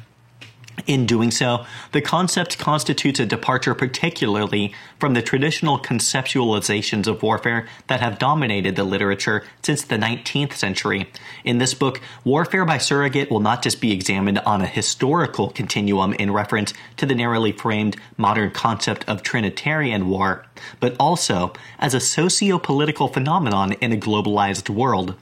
In 0.87 1.07
doing 1.07 1.31
so, 1.31 1.67
the 1.93 2.01
concept 2.01 2.59
constitutes 2.59 3.21
a 3.21 3.27
departure 3.27 3.75
particularly 3.75 4.73
from 4.99 5.15
the 5.15 5.23
traditional 5.23 5.79
conceptualizations 5.79 7.07
of 7.07 7.23
warfare 7.23 7.67
that 7.87 8.01
have 8.01 8.19
dominated 8.19 8.77
the 8.77 8.85
literature 8.85 9.45
since 9.63 9.83
the 9.83 9.97
19th 9.97 10.55
century. 10.55 11.11
In 11.45 11.59
this 11.59 11.75
book, 11.75 12.01
warfare 12.25 12.65
by 12.65 12.79
surrogate 12.79 13.31
will 13.31 13.41
not 13.41 13.63
just 13.63 13.81
be 13.81 13.93
examined 13.93 14.39
on 14.41 14.63
a 14.63 14.67
historical 14.67 15.51
continuum 15.51 16.15
in 16.15 16.33
reference 16.33 16.73
to 16.97 17.07
the 17.07 17.15
narrowly 17.15 17.53
framed 17.53 17.97
modern 18.17 18.51
concept 18.51 19.05
of 19.09 19.23
Trinitarian 19.23 20.09
war, 20.09 20.47
but 20.79 20.97
also 20.99 21.53
as 21.79 21.95
a 21.95 22.01
socio 22.01 22.59
political 22.59 23.09
phenomenon 23.09 23.73
in 23.75 23.93
a 23.93 23.97
globalized 23.97 24.69
world. 24.69 25.15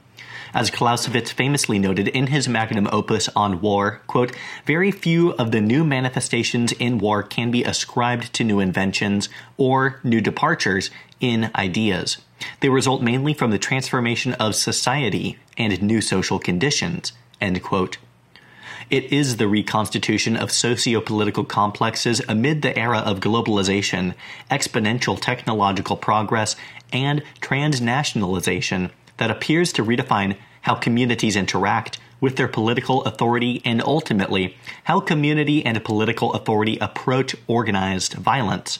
As 0.53 0.71
Clausewitz 0.71 1.31
famously 1.31 1.77
noted 1.77 2.07
in 2.07 2.27
his 2.27 2.47
magnum 2.47 2.87
opus 2.91 3.29
on 3.35 3.61
war, 3.61 4.01
quote, 4.07 4.31
very 4.65 4.91
few 4.91 5.33
of 5.33 5.51
the 5.51 5.61
new 5.61 5.83
manifestations 5.83 6.71
in 6.73 6.97
war 6.97 7.21
can 7.21 7.51
be 7.51 7.63
ascribed 7.63 8.33
to 8.33 8.43
new 8.43 8.59
inventions 8.59 9.29
or 9.57 9.99
new 10.03 10.21
departures 10.21 10.89
in 11.19 11.51
ideas. 11.55 12.17
They 12.61 12.69
result 12.69 13.01
mainly 13.01 13.33
from 13.33 13.51
the 13.51 13.59
transformation 13.59 14.33
of 14.33 14.55
society 14.55 15.37
and 15.57 15.81
new 15.83 16.01
social 16.01 16.39
conditions, 16.39 17.13
end 17.39 17.61
quote. 17.61 17.97
It 18.89 19.11
is 19.13 19.37
the 19.37 19.47
reconstitution 19.47 20.35
of 20.35 20.51
socio 20.51 20.99
political 20.99 21.43
complexes 21.43 22.21
amid 22.27 22.63
the 22.63 22.75
era 22.75 22.99
of 22.99 23.19
globalization, 23.19 24.15
exponential 24.49 25.19
technological 25.21 25.95
progress, 25.95 26.55
and 26.91 27.21
transnationalization 27.39 28.89
that 29.19 29.31
appears 29.31 29.71
to 29.73 29.85
redefine 29.85 30.35
how 30.61 30.75
communities 30.75 31.35
interact 31.35 31.99
with 32.19 32.35
their 32.35 32.47
political 32.47 33.03
authority 33.03 33.61
and 33.63 33.81
ultimately 33.83 34.57
how 34.85 34.99
community 34.99 35.65
and 35.65 35.81
political 35.83 36.33
authority 36.33 36.77
approach 36.79 37.35
organized 37.47 38.13
violence. 38.13 38.79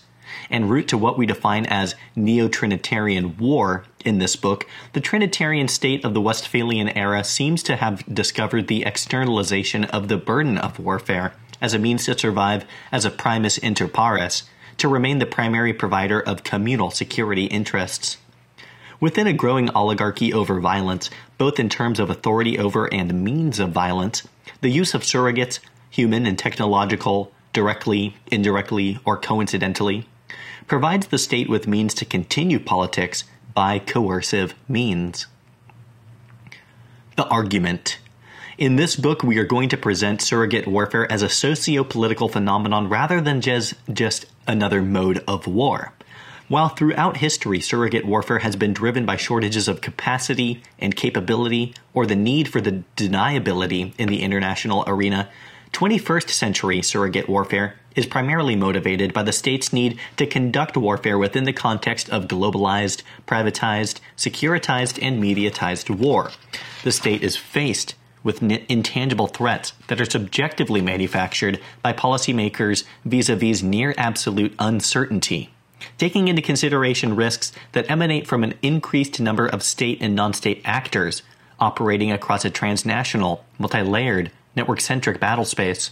En 0.51 0.67
route 0.67 0.87
to 0.87 0.97
what 0.97 1.17
we 1.17 1.25
define 1.25 1.65
as 1.65 1.95
neo 2.15 2.47
Trinitarian 2.47 3.37
war 3.37 3.85
in 4.05 4.19
this 4.19 4.35
book, 4.35 4.67
the 4.93 5.01
Trinitarian 5.01 5.67
state 5.67 6.05
of 6.05 6.13
the 6.13 6.21
Westphalian 6.21 6.89
era 6.89 7.23
seems 7.23 7.63
to 7.63 7.75
have 7.75 8.03
discovered 8.13 8.67
the 8.67 8.83
externalization 8.85 9.85
of 9.85 10.07
the 10.07 10.17
burden 10.17 10.57
of 10.57 10.79
warfare 10.79 11.33
as 11.61 11.73
a 11.73 11.79
means 11.79 12.05
to 12.05 12.17
survive 12.17 12.65
as 12.91 13.05
a 13.05 13.09
primus 13.09 13.57
inter 13.57 13.87
pares, 13.87 14.43
to 14.77 14.87
remain 14.87 15.19
the 15.19 15.25
primary 15.25 15.73
provider 15.73 16.21
of 16.21 16.43
communal 16.43 16.89
security 16.89 17.45
interests. 17.45 18.17
Within 18.99 19.27
a 19.27 19.33
growing 19.33 19.69
oligarchy 19.69 20.33
over 20.33 20.59
violence, 20.59 21.09
both 21.37 21.59
in 21.59 21.69
terms 21.69 21.99
of 21.99 22.09
authority 22.09 22.59
over 22.59 22.93
and 22.93 23.23
means 23.23 23.59
of 23.59 23.71
violence, 23.71 24.27
the 24.61 24.69
use 24.69 24.93
of 24.93 25.03
surrogates, 25.03 25.59
human 25.89 26.25
and 26.25 26.37
technological, 26.37 27.31
directly, 27.53 28.17
indirectly, 28.27 28.99
or 29.05 29.17
coincidentally, 29.17 30.07
provides 30.67 31.07
the 31.07 31.17
state 31.17 31.49
with 31.49 31.67
means 31.67 31.93
to 31.93 32.05
continue 32.05 32.59
politics 32.59 33.23
by 33.53 33.79
coercive 33.79 34.53
means. 34.67 35.27
The 37.15 37.25
argument. 37.27 37.99
In 38.57 38.75
this 38.75 38.97
book, 38.97 39.23
we 39.23 39.37
are 39.37 39.45
going 39.45 39.69
to 39.69 39.77
present 39.77 40.21
surrogate 40.21 40.67
warfare 40.67 41.09
as 41.09 41.21
a 41.21 41.29
socio 41.29 41.85
political 41.85 42.27
phenomenon 42.27 42.89
rather 42.89 43.21
than 43.21 43.39
just, 43.39 43.73
just 43.91 44.25
another 44.45 44.81
mode 44.81 45.23
of 45.25 45.47
war. 45.47 45.93
While 46.49 46.69
throughout 46.69 47.17
history 47.17 47.59
surrogate 47.59 48.05
warfare 48.05 48.39
has 48.39 48.55
been 48.55 48.73
driven 48.73 49.05
by 49.05 49.17
shortages 49.17 49.67
of 49.67 49.81
capacity 49.81 50.63
and 50.79 50.95
capability 50.95 51.75
or 51.93 52.07
the 52.07 52.15
need 52.15 52.47
for 52.47 52.59
the 52.59 52.81
deniability 52.97 53.93
in 53.99 54.09
the 54.09 54.23
international 54.23 54.83
arena, 54.87 55.29
21st 55.73 56.29
century 56.31 56.81
surrogate 56.81 57.29
warfare 57.29 57.75
is 57.95 58.07
primarily 58.07 58.55
motivated 58.55 59.13
by 59.13 59.21
the 59.21 59.31
state's 59.31 59.71
need 59.71 59.99
to 60.17 60.25
conduct 60.25 60.75
warfare 60.75 61.19
within 61.19 61.43
the 61.43 61.53
context 61.53 62.09
of 62.09 62.27
globalized, 62.27 63.03
privatized, 63.27 63.99
securitized, 64.17 64.97
and 65.03 65.21
mediatized 65.21 65.95
war. 65.95 66.31
The 66.83 66.91
state 66.91 67.21
is 67.21 67.37
faced 67.37 67.93
with 68.23 68.41
intangible 68.41 69.27
threats 69.27 69.73
that 69.87 70.01
are 70.01 70.09
subjectively 70.09 70.81
manufactured 70.81 71.59
by 71.83 71.93
policymakers 71.93 72.85
vis 73.05 73.29
a 73.29 73.35
vis 73.35 73.61
near 73.61 73.93
absolute 73.99 74.55
uncertainty 74.57 75.51
taking 75.97 76.27
into 76.27 76.41
consideration 76.41 77.15
risks 77.15 77.51
that 77.71 77.89
emanate 77.89 78.27
from 78.27 78.43
an 78.43 78.53
increased 78.61 79.19
number 79.19 79.47
of 79.47 79.63
state 79.63 79.97
and 80.01 80.15
non 80.15 80.33
state 80.33 80.61
actors 80.65 81.21
operating 81.59 82.11
across 82.11 82.45
a 82.45 82.49
transnational, 82.49 83.43
multi 83.57 83.81
layered, 83.81 84.31
network 84.55 84.81
centric 84.81 85.19
battle 85.19 85.45
space. 85.45 85.91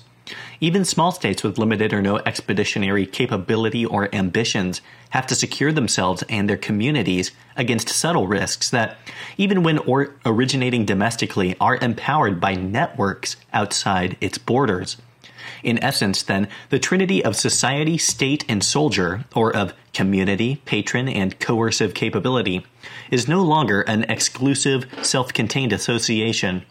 Even 0.60 0.84
small 0.84 1.12
states 1.12 1.43
with 1.43 1.58
limited 1.58 1.93
or 1.93 2.02
no 2.02 2.17
expeditionary 2.17 3.06
capability 3.06 3.86
or 3.86 4.13
ambitions 4.13 4.82
have 5.12 5.26
to 5.28 5.36
secure 5.36 5.71
themselves 5.71 6.23
and 6.28 6.50
their 6.50 6.58
communities 6.58 7.32
against 7.56 7.89
subtle 7.89 8.28
risks 8.28 8.69
that, 8.69 8.97
even 9.38 9.63
when 9.63 9.78
or- 9.80 10.13
originating 10.26 10.84
domestically, 10.84 11.56
are 11.62 11.78
empowered 11.78 12.41
by 12.41 12.56
networks 12.56 13.38
outside 13.54 14.17
its 14.19 14.38
borders. 14.38 14.97
In 15.63 15.81
essence, 15.83 16.23
then, 16.23 16.47
the 16.69 16.79
trinity 16.79 17.23
of 17.23 17.36
society, 17.36 17.97
state, 17.97 18.45
and 18.47 18.63
soldier, 18.63 19.25
or 19.36 19.55
of 19.55 19.73
community, 19.93 20.62
patron, 20.65 21.07
and 21.07 21.39
coercive 21.39 21.93
capability, 21.93 22.65
is 23.12 23.27
no 23.27 23.41
longer 23.41 23.81
an 23.81 24.03
exclusive, 24.03 24.86
self 25.01 25.33
contained 25.33 25.73
association. 25.73 26.63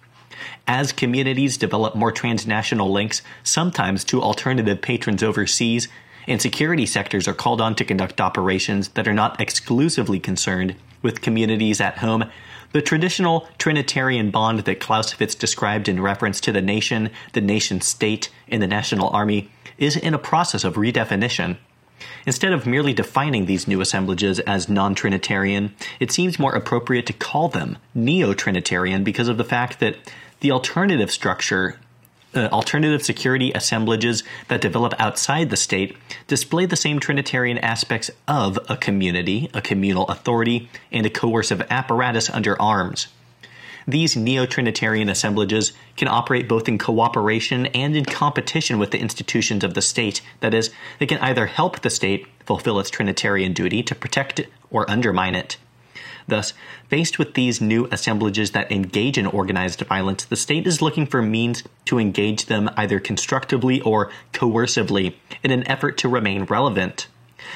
As 0.66 0.92
communities 0.92 1.56
develop 1.56 1.94
more 1.94 2.12
transnational 2.12 2.90
links, 2.90 3.22
sometimes 3.42 4.04
to 4.04 4.22
alternative 4.22 4.82
patrons 4.82 5.22
overseas, 5.22 5.88
and 6.26 6.42
security 6.42 6.86
sectors 6.86 7.28
are 7.28 7.34
called 7.34 7.60
on 7.60 7.74
to 7.76 7.84
conduct 7.84 8.20
operations 8.20 8.88
that 8.90 9.06
are 9.06 9.14
not 9.14 9.40
exclusively 9.40 10.18
concerned 10.18 10.74
with 11.02 11.20
communities 11.20 11.80
at 11.80 11.98
home, 11.98 12.24
the 12.76 12.82
traditional 12.82 13.48
Trinitarian 13.56 14.30
bond 14.30 14.58
that 14.58 14.80
Clausewitz 14.80 15.34
described 15.34 15.88
in 15.88 16.02
reference 16.02 16.42
to 16.42 16.52
the 16.52 16.60
nation, 16.60 17.08
the 17.32 17.40
nation 17.40 17.80
state, 17.80 18.30
and 18.48 18.62
the 18.62 18.66
national 18.66 19.08
army 19.16 19.50
is 19.78 19.96
in 19.96 20.12
a 20.12 20.18
process 20.18 20.62
of 20.62 20.74
redefinition. 20.74 21.56
Instead 22.26 22.52
of 22.52 22.66
merely 22.66 22.92
defining 22.92 23.46
these 23.46 23.66
new 23.66 23.80
assemblages 23.80 24.40
as 24.40 24.68
non 24.68 24.94
Trinitarian, 24.94 25.74
it 26.00 26.12
seems 26.12 26.38
more 26.38 26.54
appropriate 26.54 27.06
to 27.06 27.14
call 27.14 27.48
them 27.48 27.78
neo 27.94 28.34
Trinitarian 28.34 29.02
because 29.04 29.28
of 29.28 29.38
the 29.38 29.42
fact 29.42 29.80
that 29.80 29.96
the 30.40 30.50
alternative 30.50 31.10
structure 31.10 31.80
uh, 32.37 32.49
alternative 32.53 33.03
security 33.03 33.53
assemblages 33.55 34.22
that 34.49 34.61
develop 34.61 34.94
outside 34.99 35.51
the 35.51 35.57
state 35.57 35.96
display 36.27 36.66
the 36.66 36.77
same 36.77 37.01
Trinitarian 37.01 37.59
aspects 37.59 38.11
of 38.29 38.59
a 38.68 38.77
community, 38.77 39.51
a 39.55 39.61
communal 39.61 40.07
authority, 40.09 40.68
and 40.92 41.07
a 41.07 41.11
coercive 41.11 41.62
apparatus 41.70 42.29
under 42.31 42.61
arms. 42.61 43.09
These 43.88 44.16
neo 44.16 44.46
Trinitarian 44.46 45.09
assemblages 45.09 45.72
can 45.96 46.09
operate 46.09 46.49
both 46.49 46.68
in 46.68 46.77
cooperation 46.77 47.66
and 47.66 47.96
in 47.96 48.05
competition 48.05 48.81
with 48.81 48.90
the 48.90 48.99
institutions 48.99 49.62
of 49.62 49.75
the 49.75 49.83
state. 49.83 50.22
That 50.40 50.55
is, 50.55 50.70
they 50.99 51.07
can 51.07 51.18
either 51.18 51.46
help 51.46 51.81
the 51.81 51.90
state 51.90 52.27
fulfill 52.44 52.81
its 52.81 52.90
Trinitarian 52.90 53.53
duty 53.53 53.85
to 53.85 53.94
protect 53.94 54.40
or 54.70 54.90
undermine 54.90 55.37
it. 55.37 55.57
Thus, 56.28 56.52
faced 56.88 57.18
with 57.18 57.34
these 57.34 57.60
new 57.60 57.86
assemblages 57.92 58.50
that 58.50 58.72
engage 58.72 59.16
in 59.16 59.26
organized 59.26 59.80
violence, 59.82 60.24
the 60.24 60.36
state 60.36 60.66
is 60.66 60.82
looking 60.82 61.06
for 61.06 61.22
means 61.22 61.62
to 61.84 61.98
engage 61.98 62.46
them 62.46 62.68
either 62.76 62.98
constructively 62.98 63.80
or 63.80 64.10
coercively 64.32 65.14
in 65.42 65.50
an 65.50 65.66
effort 65.68 65.96
to 65.98 66.08
remain 66.08 66.44
relevant. 66.44 67.06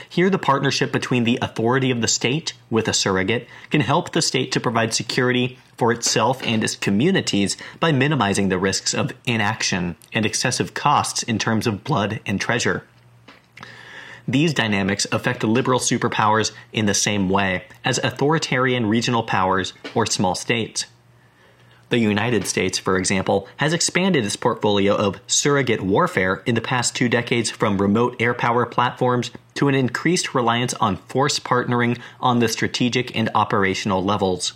Here, 0.08 0.30
the 0.30 0.38
partnership 0.38 0.92
between 0.92 1.24
the 1.24 1.38
authority 1.42 1.90
of 1.90 2.00
the 2.00 2.06
state 2.06 2.52
with 2.70 2.86
a 2.86 2.92
surrogate 2.92 3.48
can 3.70 3.80
help 3.80 4.12
the 4.12 4.22
state 4.22 4.52
to 4.52 4.60
provide 4.60 4.94
security 4.94 5.58
for 5.76 5.90
itself 5.90 6.42
and 6.44 6.62
its 6.62 6.76
communities 6.76 7.56
by 7.80 7.90
minimizing 7.90 8.50
the 8.50 8.58
risks 8.58 8.94
of 8.94 9.12
inaction 9.26 9.96
and 10.12 10.24
excessive 10.24 10.74
costs 10.74 11.22
in 11.22 11.38
terms 11.38 11.66
of 11.66 11.82
blood 11.82 12.20
and 12.24 12.40
treasure. 12.40 12.84
These 14.26 14.54
dynamics 14.54 15.06
affect 15.12 15.44
liberal 15.44 15.80
superpowers 15.80 16.52
in 16.72 16.86
the 16.86 16.94
same 16.94 17.28
way 17.28 17.64
as 17.84 17.98
authoritarian 17.98 18.86
regional 18.86 19.22
powers 19.22 19.72
or 19.94 20.06
small 20.06 20.34
states. 20.34 20.86
The 21.90 21.98
United 21.98 22.46
States, 22.46 22.78
for 22.78 22.96
example, 22.96 23.48
has 23.56 23.72
expanded 23.72 24.24
its 24.24 24.36
portfolio 24.36 24.94
of 24.94 25.20
surrogate 25.26 25.82
warfare 25.82 26.40
in 26.46 26.54
the 26.54 26.60
past 26.60 26.94
two 26.94 27.08
decades 27.08 27.50
from 27.50 27.78
remote 27.78 28.14
air 28.20 28.32
power 28.32 28.64
platforms 28.64 29.32
to 29.54 29.66
an 29.66 29.74
increased 29.74 30.32
reliance 30.32 30.72
on 30.74 30.96
force 30.96 31.40
partnering 31.40 31.98
on 32.20 32.38
the 32.38 32.48
strategic 32.48 33.16
and 33.16 33.28
operational 33.34 34.04
levels. 34.04 34.52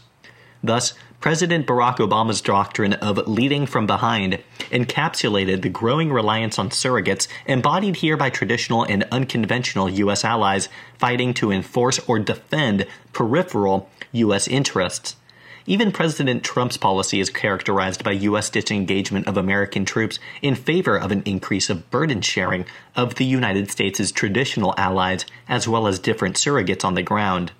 Thus, 0.62 0.94
President 1.25 1.67
Barack 1.67 1.97
Obama's 2.07 2.43
doctrine 2.43 2.93
of 2.93 3.17
leading 3.27 3.65
from 3.65 3.87
behind 3.87 4.41
encapsulated 4.71 5.63
the 5.63 5.71
growing 5.71 6.13
reliance 6.13 6.59
on 6.59 6.69
surrogates 6.69 7.29
embodied 7.47 7.97
here 7.97 8.19
by 8.19 8.29
traditional 8.29 8.85
and 8.85 9.05
unconventional 9.11 9.89
U.S. 9.89 10.23
allies 10.23 10.69
fighting 10.99 11.33
to 11.33 11.51
enforce 11.51 11.99
or 12.01 12.19
defend 12.19 12.87
peripheral 13.15 13.89
U.S. 14.13 14.47
interests. 14.47 15.17
Even 15.65 15.93
President 15.93 16.45
Trump's 16.45 16.77
policy 16.77 17.21
is 17.21 17.31
characterized 17.31 18.05
by 18.05 18.13
U.S. 18.13 18.51
disengagement 18.51 19.27
of 19.27 19.39
American 19.39 19.87
troops 19.87 20.19
in 20.43 20.55
favor 20.55 20.99
of 20.99 21.11
an 21.11 21.23
increase 21.25 21.71
of 21.71 21.91
burden 21.91 22.21
sharing 22.21 22.67
of 22.95 23.15
the 23.15 23.25
United 23.25 23.71
States' 23.71 24.13
traditional 24.13 24.75
allies, 24.77 25.25
as 25.49 25.67
well 25.67 25.87
as 25.87 25.99
different 25.99 26.37
surrogates 26.37 26.85
on 26.85 26.93
the 26.93 27.03
ground. 27.03 27.53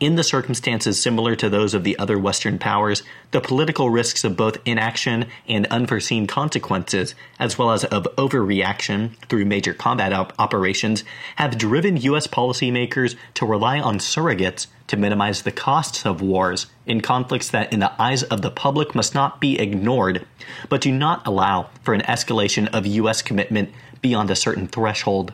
In 0.00 0.16
the 0.16 0.24
circumstances 0.24 1.00
similar 1.00 1.34
to 1.36 1.48
those 1.48 1.74
of 1.74 1.84
the 1.84 1.98
other 1.98 2.18
Western 2.18 2.58
powers, 2.58 3.02
the 3.30 3.40
political 3.40 3.90
risks 3.90 4.24
of 4.24 4.36
both 4.36 4.58
inaction 4.64 5.26
and 5.48 5.66
unforeseen 5.66 6.26
consequences, 6.26 7.14
as 7.38 7.56
well 7.56 7.70
as 7.70 7.84
of 7.84 8.08
overreaction 8.16 9.16
through 9.28 9.44
major 9.44 9.72
combat 9.72 10.12
op- 10.12 10.32
operations, 10.38 11.04
have 11.36 11.58
driven 11.58 11.96
U.S. 11.96 12.26
policymakers 12.26 13.16
to 13.34 13.46
rely 13.46 13.80
on 13.80 13.98
surrogates 13.98 14.66
to 14.88 14.96
minimize 14.96 15.42
the 15.42 15.52
costs 15.52 16.04
of 16.04 16.20
wars 16.20 16.66
in 16.86 17.00
conflicts 17.00 17.48
that, 17.50 17.72
in 17.72 17.80
the 17.80 17.92
eyes 18.00 18.22
of 18.24 18.42
the 18.42 18.50
public, 18.50 18.94
must 18.94 19.14
not 19.14 19.40
be 19.40 19.58
ignored, 19.58 20.26
but 20.68 20.80
do 20.80 20.92
not 20.92 21.26
allow 21.26 21.70
for 21.82 21.94
an 21.94 22.02
escalation 22.02 22.68
of 22.68 22.86
U.S. 22.86 23.22
commitment 23.22 23.70
beyond 24.02 24.30
a 24.30 24.36
certain 24.36 24.66
threshold 24.66 25.32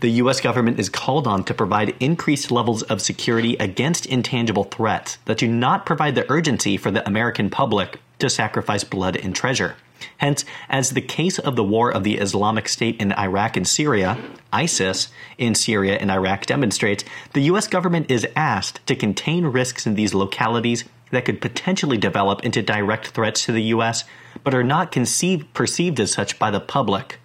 the 0.00 0.10
U.S. 0.10 0.40
government 0.40 0.78
is 0.78 0.88
called 0.88 1.26
on 1.26 1.44
to 1.44 1.54
provide 1.54 1.96
increased 2.00 2.50
levels 2.50 2.82
of 2.82 3.00
security 3.00 3.56
against 3.56 4.06
intangible 4.06 4.64
threats 4.64 5.18
that 5.24 5.38
do 5.38 5.48
not 5.48 5.86
provide 5.86 6.14
the 6.14 6.30
urgency 6.30 6.76
for 6.76 6.90
the 6.90 7.06
American 7.06 7.48
public 7.48 8.00
to 8.18 8.28
sacrifice 8.28 8.84
blood 8.84 9.16
and 9.16 9.34
treasure. 9.34 9.76
Hence, 10.18 10.44
as 10.68 10.90
the 10.90 11.00
case 11.00 11.38
of 11.38 11.56
the 11.56 11.64
war 11.64 11.90
of 11.90 12.04
the 12.04 12.18
Islamic 12.18 12.68
State 12.68 13.00
in 13.00 13.12
Iraq 13.12 13.56
and 13.56 13.66
Syria, 13.66 14.18
ISIS 14.52 15.08
in 15.38 15.54
Syria 15.54 15.96
and 15.96 16.10
Iraq 16.10 16.44
demonstrates, 16.44 17.04
the 17.32 17.42
U.S. 17.42 17.66
government 17.66 18.10
is 18.10 18.26
asked 18.36 18.86
to 18.86 18.94
contain 18.96 19.46
risks 19.46 19.86
in 19.86 19.94
these 19.94 20.12
localities 20.12 20.84
that 21.10 21.24
could 21.24 21.40
potentially 21.40 21.96
develop 21.96 22.44
into 22.44 22.62
direct 22.62 23.08
threats 23.08 23.44
to 23.46 23.52
the 23.52 23.62
U.S., 23.62 24.04
but 24.44 24.54
are 24.54 24.64
not 24.64 24.92
conceived, 24.92 25.52
perceived 25.54 25.98
as 26.00 26.12
such 26.12 26.38
by 26.38 26.50
the 26.50 26.60
public. 26.60 27.18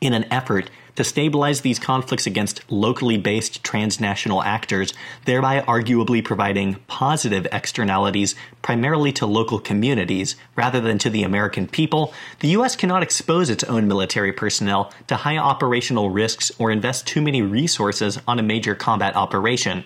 In 0.00 0.12
an 0.14 0.24
effort 0.32 0.70
to 0.96 1.04
stabilize 1.04 1.60
these 1.60 1.78
conflicts 1.78 2.26
against 2.26 2.60
locally 2.70 3.16
based 3.16 3.62
transnational 3.62 4.42
actors, 4.42 4.92
thereby 5.24 5.60
arguably 5.60 6.24
providing 6.24 6.74
positive 6.88 7.46
externalities 7.52 8.34
primarily 8.62 9.12
to 9.12 9.26
local 9.26 9.60
communities 9.60 10.36
rather 10.56 10.80
than 10.80 10.98
to 10.98 11.10
the 11.10 11.22
American 11.22 11.68
people, 11.68 12.12
the 12.40 12.48
U.S. 12.48 12.74
cannot 12.74 13.02
expose 13.02 13.48
its 13.48 13.64
own 13.64 13.86
military 13.86 14.32
personnel 14.32 14.92
to 15.06 15.16
high 15.16 15.38
operational 15.38 16.10
risks 16.10 16.50
or 16.58 16.70
invest 16.70 17.06
too 17.06 17.22
many 17.22 17.42
resources 17.42 18.18
on 18.26 18.38
a 18.38 18.42
major 18.42 18.74
combat 18.74 19.14
operation 19.14 19.84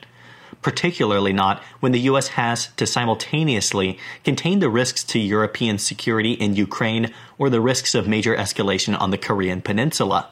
particularly 0.63 1.33
not 1.33 1.63
when 1.81 1.93
the 1.93 2.01
US 2.01 2.29
has 2.29 2.69
to 2.77 2.87
simultaneously 2.87 3.99
contain 4.25 4.59
the 4.59 4.69
risks 4.69 5.03
to 5.05 5.19
European 5.19 5.79
security 5.79 6.33
in 6.33 6.55
Ukraine 6.55 7.13
or 7.39 7.49
the 7.49 7.61
risks 7.61 7.95
of 7.95 8.07
major 8.07 8.37
escalation 8.37 8.99
on 9.01 9.11
the 9.11 9.19
Korean 9.19 9.63
Peninsula. 9.63 10.29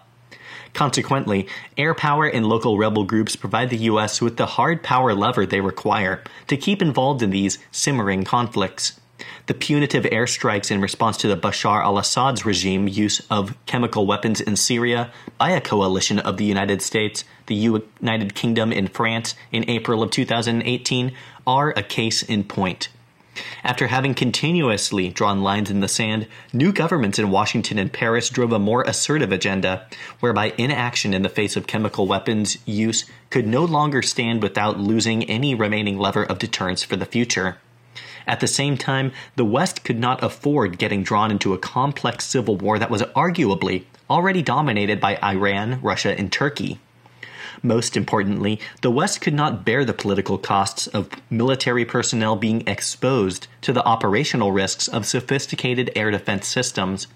Consequently, 0.74 1.46
air 1.76 1.94
power 1.94 2.26
and 2.26 2.46
local 2.46 2.78
rebel 2.78 3.04
groups 3.04 3.36
provide 3.36 3.70
the 3.70 3.84
U.S. 3.92 4.20
with 4.20 4.36
the 4.36 4.46
hard 4.46 4.82
power 4.82 5.14
lever 5.14 5.46
they 5.46 5.60
require 5.60 6.22
to 6.46 6.56
keep 6.56 6.82
involved 6.82 7.22
in 7.22 7.30
these 7.30 7.58
simmering 7.70 8.24
conflicts. 8.24 9.00
The 9.46 9.54
punitive 9.54 10.04
airstrikes 10.04 10.70
in 10.70 10.80
response 10.80 11.16
to 11.18 11.28
the 11.28 11.36
Bashar 11.36 11.82
al 11.82 11.98
Assad's 11.98 12.44
regime 12.44 12.86
use 12.86 13.20
of 13.30 13.56
chemical 13.66 14.06
weapons 14.06 14.40
in 14.40 14.56
Syria 14.56 15.10
by 15.38 15.50
a 15.50 15.60
coalition 15.60 16.18
of 16.20 16.36
the 16.36 16.44
United 16.44 16.82
States, 16.82 17.24
the 17.46 17.54
United 17.54 18.34
Kingdom, 18.34 18.72
and 18.72 18.92
France 18.92 19.34
in 19.50 19.68
April 19.68 20.02
of 20.02 20.10
2018 20.10 21.12
are 21.46 21.72
a 21.76 21.82
case 21.82 22.22
in 22.22 22.44
point. 22.44 22.88
After 23.64 23.88
having 23.88 24.14
continuously 24.14 25.08
drawn 25.08 25.42
lines 25.42 25.70
in 25.70 25.80
the 25.80 25.88
sand, 25.88 26.26
new 26.52 26.72
governments 26.72 27.18
in 27.18 27.30
Washington 27.30 27.78
and 27.78 27.92
Paris 27.92 28.30
drove 28.30 28.52
a 28.52 28.58
more 28.58 28.82
assertive 28.82 29.32
agenda, 29.32 29.86
whereby 30.20 30.54
inaction 30.58 31.14
in 31.14 31.22
the 31.22 31.28
face 31.28 31.56
of 31.56 31.66
chemical 31.66 32.06
weapons 32.06 32.58
use 32.66 33.04
could 33.30 33.46
no 33.46 33.64
longer 33.64 34.02
stand 34.02 34.42
without 34.42 34.78
losing 34.78 35.24
any 35.24 35.54
remaining 35.54 35.98
lever 35.98 36.24
of 36.24 36.38
deterrence 36.38 36.82
for 36.82 36.96
the 36.96 37.06
future. 37.06 37.58
At 38.26 38.40
the 38.40 38.46
same 38.46 38.76
time, 38.76 39.12
the 39.36 39.44
West 39.44 39.84
could 39.84 39.98
not 39.98 40.22
afford 40.22 40.78
getting 40.78 41.02
drawn 41.02 41.30
into 41.30 41.54
a 41.54 41.58
complex 41.58 42.26
civil 42.26 42.56
war 42.56 42.78
that 42.78 42.90
was 42.90 43.02
arguably 43.16 43.84
already 44.10 44.42
dominated 44.42 45.00
by 45.00 45.18
Iran, 45.22 45.80
Russia, 45.80 46.18
and 46.18 46.30
Turkey. 46.30 46.78
Most 47.62 47.96
importantly, 47.96 48.60
the 48.82 48.90
West 48.90 49.20
could 49.20 49.34
not 49.34 49.64
bear 49.64 49.84
the 49.84 49.92
political 49.92 50.38
costs 50.38 50.86
of 50.86 51.10
military 51.30 51.84
personnel 51.84 52.36
being 52.36 52.66
exposed 52.66 53.48
to 53.62 53.72
the 53.72 53.84
operational 53.84 54.52
risks 54.52 54.88
of 54.88 55.06
sophisticated 55.06 55.90
air 55.96 56.10
defense 56.10 56.46
systems. 56.46 57.08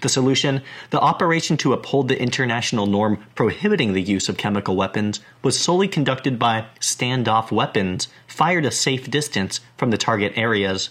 The 0.00 0.08
solution, 0.08 0.62
the 0.90 1.00
operation 1.00 1.56
to 1.58 1.72
uphold 1.72 2.08
the 2.08 2.20
international 2.20 2.86
norm 2.86 3.24
prohibiting 3.34 3.92
the 3.92 4.02
use 4.02 4.28
of 4.28 4.36
chemical 4.36 4.76
weapons, 4.76 5.20
was 5.42 5.58
solely 5.58 5.88
conducted 5.88 6.38
by 6.38 6.66
standoff 6.80 7.50
weapons 7.50 8.08
fired 8.26 8.64
a 8.64 8.70
safe 8.70 9.10
distance 9.10 9.60
from 9.76 9.90
the 9.90 9.98
target 9.98 10.32
areas. 10.36 10.90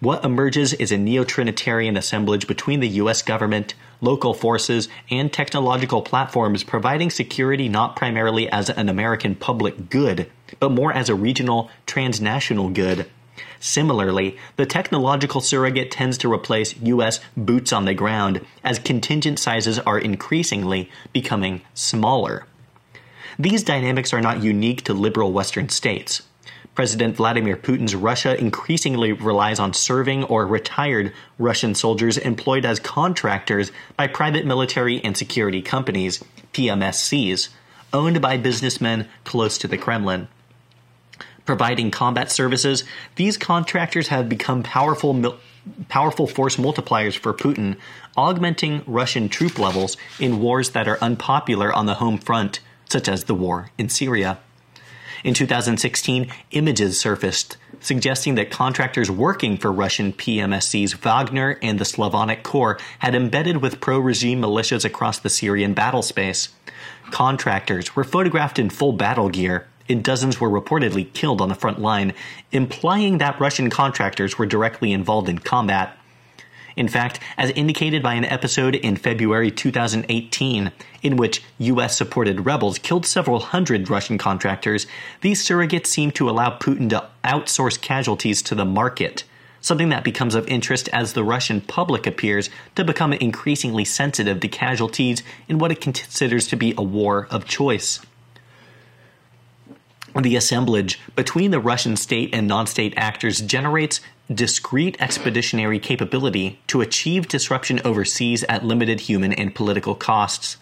What 0.00 0.26
emerges 0.26 0.74
is 0.74 0.92
a 0.92 0.98
neo 0.98 1.24
Trinitarian 1.24 1.96
assemblage 1.96 2.46
between 2.46 2.80
the 2.80 2.88
U.S. 3.00 3.22
government, 3.22 3.74
local 4.02 4.34
forces, 4.34 4.90
and 5.10 5.32
technological 5.32 6.02
platforms 6.02 6.64
providing 6.64 7.08
security 7.08 7.68
not 7.70 7.96
primarily 7.96 8.46
as 8.50 8.68
an 8.68 8.90
American 8.90 9.34
public 9.34 9.88
good, 9.88 10.30
but 10.60 10.70
more 10.70 10.92
as 10.92 11.08
a 11.08 11.14
regional, 11.14 11.70
transnational 11.86 12.68
good. 12.68 13.10
Similarly, 13.58 14.36
the 14.56 14.66
technological 14.66 15.40
surrogate 15.40 15.90
tends 15.90 16.18
to 16.18 16.32
replace 16.32 16.76
U.S. 16.82 17.20
boots 17.34 17.72
on 17.72 17.86
the 17.86 17.94
ground 17.94 18.44
as 18.62 18.78
contingent 18.78 19.38
sizes 19.38 19.78
are 19.78 19.98
increasingly 19.98 20.90
becoming 21.14 21.62
smaller. 21.72 22.44
These 23.38 23.62
dynamics 23.62 24.12
are 24.12 24.20
not 24.20 24.42
unique 24.42 24.84
to 24.84 24.92
liberal 24.92 25.32
Western 25.32 25.70
states. 25.70 26.22
President 26.76 27.16
Vladimir 27.16 27.56
Putin's 27.56 27.94
Russia 27.94 28.38
increasingly 28.38 29.10
relies 29.10 29.58
on 29.58 29.72
serving 29.72 30.24
or 30.24 30.46
retired 30.46 31.10
Russian 31.38 31.74
soldiers 31.74 32.18
employed 32.18 32.66
as 32.66 32.78
contractors 32.78 33.72
by 33.96 34.06
private 34.06 34.44
military 34.44 35.02
and 35.02 35.16
security 35.16 35.62
companies, 35.62 36.22
PMSCs, 36.52 37.48
owned 37.94 38.20
by 38.20 38.36
businessmen 38.36 39.08
close 39.24 39.56
to 39.56 39.66
the 39.66 39.78
Kremlin. 39.78 40.28
Providing 41.46 41.90
combat 41.90 42.30
services, 42.30 42.84
these 43.14 43.38
contractors 43.38 44.08
have 44.08 44.28
become 44.28 44.62
powerful 44.62 45.38
powerful 45.88 46.26
force 46.26 46.56
multipliers 46.56 47.16
for 47.16 47.32
Putin, 47.32 47.76
augmenting 48.16 48.82
Russian 48.86 49.30
troop 49.30 49.58
levels 49.58 49.96
in 50.20 50.40
wars 50.40 50.70
that 50.70 50.86
are 50.86 50.98
unpopular 51.02 51.72
on 51.72 51.86
the 51.86 51.94
home 51.94 52.18
front, 52.18 52.60
such 52.88 53.08
as 53.08 53.24
the 53.24 53.34
war 53.34 53.70
in 53.78 53.88
Syria. 53.88 54.38
In 55.24 55.34
2016, 55.34 56.30
images 56.50 57.00
surfaced 57.00 57.56
suggesting 57.80 58.34
that 58.36 58.50
contractors 58.50 59.10
working 59.10 59.56
for 59.56 59.72
Russian 59.72 60.12
PMSCs 60.12 60.94
Wagner 60.96 61.58
and 61.62 61.78
the 61.78 61.84
Slavonic 61.84 62.42
Corps 62.42 62.78
had 62.98 63.14
embedded 63.14 63.58
with 63.58 63.80
pro 63.80 63.98
regime 63.98 64.40
militias 64.40 64.84
across 64.84 65.18
the 65.18 65.28
Syrian 65.28 65.74
battle 65.74 66.02
space. 66.02 66.48
Contractors 67.10 67.94
were 67.94 68.04
photographed 68.04 68.58
in 68.58 68.70
full 68.70 68.92
battle 68.92 69.28
gear, 69.28 69.66
and 69.88 70.02
dozens 70.02 70.40
were 70.40 70.50
reportedly 70.50 71.12
killed 71.12 71.40
on 71.40 71.48
the 71.48 71.54
front 71.54 71.78
line, 71.78 72.12
implying 72.50 73.18
that 73.18 73.40
Russian 73.40 73.70
contractors 73.70 74.38
were 74.38 74.46
directly 74.46 74.92
involved 74.92 75.28
in 75.28 75.38
combat. 75.38 75.95
In 76.76 76.88
fact, 76.88 77.20
as 77.38 77.50
indicated 77.52 78.02
by 78.02 78.14
an 78.14 78.26
episode 78.26 78.74
in 78.74 78.96
February 78.96 79.50
2018, 79.50 80.70
in 81.02 81.16
which 81.16 81.42
US 81.58 81.96
supported 81.96 82.44
rebels 82.44 82.78
killed 82.78 83.06
several 83.06 83.40
hundred 83.40 83.88
Russian 83.88 84.18
contractors, 84.18 84.86
these 85.22 85.42
surrogates 85.42 85.86
seem 85.86 86.10
to 86.12 86.28
allow 86.28 86.50
Putin 86.58 86.90
to 86.90 87.08
outsource 87.24 87.80
casualties 87.80 88.42
to 88.42 88.54
the 88.54 88.66
market, 88.66 89.24
something 89.62 89.88
that 89.88 90.04
becomes 90.04 90.34
of 90.34 90.46
interest 90.48 90.90
as 90.92 91.14
the 91.14 91.24
Russian 91.24 91.62
public 91.62 92.06
appears 92.06 92.50
to 92.74 92.84
become 92.84 93.14
increasingly 93.14 93.86
sensitive 93.86 94.40
to 94.40 94.48
casualties 94.48 95.22
in 95.48 95.58
what 95.58 95.72
it 95.72 95.80
considers 95.80 96.46
to 96.48 96.56
be 96.56 96.74
a 96.76 96.82
war 96.82 97.26
of 97.30 97.46
choice. 97.46 98.00
The 100.14 100.36
assemblage 100.36 100.98
between 101.14 101.50
the 101.50 101.60
Russian 101.60 101.96
state 101.96 102.34
and 102.34 102.48
non 102.48 102.66
state 102.66 102.94
actors 102.96 103.40
generates 103.40 104.00
discrete 104.32 104.96
expeditionary 105.00 105.78
capability 105.78 106.58
to 106.66 106.80
achieve 106.80 107.28
disruption 107.28 107.80
overseas 107.84 108.44
at 108.44 108.64
limited 108.64 109.00
human 109.00 109.32
and 109.32 109.54
political 109.54 109.94
costs. 109.94 110.56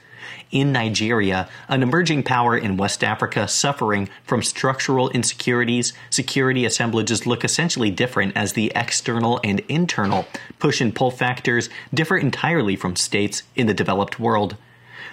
In 0.51 0.71
Nigeria, 0.73 1.49
an 1.69 1.83
emerging 1.83 2.23
power 2.23 2.57
in 2.57 2.77
West 2.77 3.03
Africa 3.03 3.49
suffering 3.49 4.09
from 4.25 4.43
structural 4.43 5.09
insecurities, 5.11 5.93
security 6.11 6.65
assemblages 6.65 7.27
look 7.27 7.45
essentially 7.45 7.91
different 7.91 8.37
as 8.37 8.53
the 8.53 8.71
external 8.77 9.41
and 9.43 9.61
internal 9.69 10.27
push 10.59 10.81
and 10.81 10.95
pull 10.95 11.11
factors 11.11 11.69
differ 11.93 12.17
entirely 12.17 12.77
from 12.77 12.97
states 12.97 13.43
in 13.57 13.67
the 13.67 13.75
developed 13.75 14.21
world. 14.21 14.57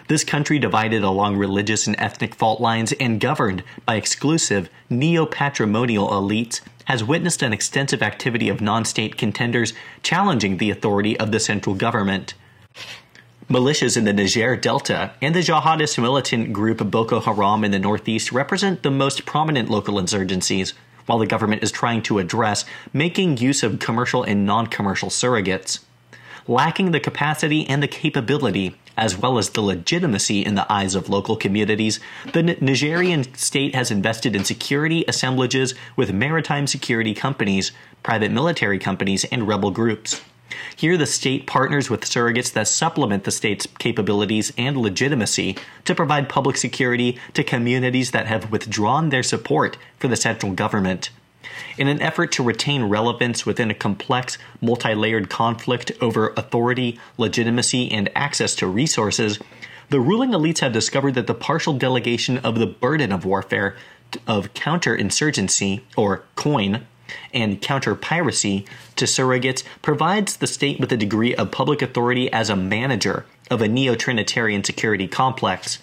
This 0.08 0.24
country, 0.24 0.60
divided 0.60 1.04
along 1.04 1.38
religious 1.38 1.88
and 1.88 1.96
ethnic 1.98 2.36
fault 2.36 2.60
lines 2.60 2.92
and 2.94 3.20
governed 3.20 3.64
by 3.86 3.96
exclusive 3.96 4.70
neo 4.90 5.26
patrimonial 5.26 6.10
elites, 6.10 6.62
has 6.92 7.06
witnessed 7.06 7.42
an 7.42 7.54
extensive 7.54 8.04
activity 8.04 8.50
of 8.50 8.60
non 8.60 8.84
state 8.84 9.18
contenders 9.18 9.72
challenging 10.04 10.58
the 10.58 10.70
authority 10.70 11.18
of 11.18 11.32
the 11.32 11.40
central 11.40 11.74
government. 11.74 12.34
Militias 13.50 13.96
in 13.96 14.04
the 14.04 14.12
Niger 14.12 14.58
Delta 14.58 15.14
and 15.22 15.34
the 15.34 15.40
jihadist 15.40 15.98
militant 16.02 16.52
group 16.52 16.80
Boko 16.92 17.22
Haram 17.22 17.64
in 17.64 17.72
the 17.72 17.80
northeast 17.80 18.34
represent 18.34 18.84
the 18.84 18.92
most 18.92 19.26
prominent 19.26 19.70
local 19.70 19.94
insurgencies, 19.96 20.74
while 21.06 21.18
the 21.18 21.26
government 21.26 21.64
is 21.64 21.72
trying 21.72 22.02
to 22.02 22.20
address 22.20 22.66
making 22.92 23.38
use 23.38 23.64
of 23.64 23.80
commercial 23.80 24.24
and 24.24 24.46
non 24.46 24.68
commercial 24.68 25.08
surrogates. 25.08 25.80
Lacking 26.46 26.92
the 26.92 27.00
capacity 27.00 27.66
and 27.70 27.82
the 27.82 27.88
capability 27.88 28.76
as 28.98 29.18
well 29.18 29.38
as 29.38 29.50
the 29.50 29.62
legitimacy 29.62 30.44
in 30.46 30.56
the 30.56 30.72
eyes 30.72 30.96
of 30.96 31.10
local 31.10 31.36
communities, 31.36 32.00
the 32.34 32.44
Nigerian 32.44 33.34
state 33.36 33.76
has 33.76 33.92
invested 33.92 34.36
in 34.36 34.44
security 34.44 35.06
assemblages 35.08 35.74
with 35.96 36.14
maritime 36.14 36.68
security 36.68 37.14
companies, 37.14 37.72
private 38.04 38.32
military 38.32 38.80
companies, 38.80 39.24
and 39.26 39.48
rebel 39.48 39.72
groups. 39.72 40.22
Here, 40.76 40.98
the 40.98 41.06
state 41.06 41.48
partners 41.48 41.90
with 41.90 42.02
surrogates 42.02 42.52
that 42.54 42.68
supplement 42.68 43.24
the 43.24 43.32
state's 43.32 43.68
capabilities 43.80 44.52
and 44.58 44.78
legitimacy 44.78 45.58
to 45.86 45.96
provide 45.96 46.30
public 46.30 46.58
security 46.58 47.20
to 47.34 47.44
communities 47.44 48.12
that 48.12 48.28
have 48.28 48.52
withdrawn 48.52 49.10
their 49.10 49.24
support 49.24 49.78
for 49.98 50.08
the 50.08 50.16
central 50.16 50.52
government. 50.52 51.10
In 51.78 51.88
an 51.88 52.02
effort 52.02 52.32
to 52.34 52.44
retain 52.44 52.84
relevance 52.84 53.46
within 53.46 53.72
a 53.72 53.76
complex, 53.76 54.38
multi 54.62 54.94
layered 54.94 55.30
conflict 55.30 55.92
over 56.02 56.34
authority, 56.38 57.00
legitimacy, 57.18 57.92
and 57.92 58.10
access 58.16 58.56
to 58.56 58.68
resources, 58.68 59.40
the 59.90 60.00
ruling 60.00 60.32
elites 60.32 60.60
have 60.60 60.72
discovered 60.72 61.16
that 61.16 61.28
the 61.28 61.34
partial 61.34 61.74
delegation 61.74 62.38
of 62.40 62.58
the 62.58 62.68
burden 62.68 63.12
of 63.12 63.26
warfare, 63.26 63.76
of 64.26 64.54
counterinsurgency, 64.54 65.82
or 65.98 66.24
COIN, 66.36 66.86
and 67.34 67.62
counter 67.62 67.96
piracy 67.96 68.66
to 68.96 69.06
surrogates 69.06 69.64
provides 69.82 70.38
the 70.38 70.48
state 70.48 70.80
with 70.80 70.92
a 70.92 70.98
degree 70.98 71.36
of 71.36 71.52
public 71.52 71.82
authority 71.82 72.32
as 72.32 72.50
a 72.50 72.56
manager 72.56 73.26
of 73.50 73.62
a 73.62 73.68
neo 73.68 73.96
Trinitarian 73.96 74.64
security 74.64 75.08
complex. 75.08 75.80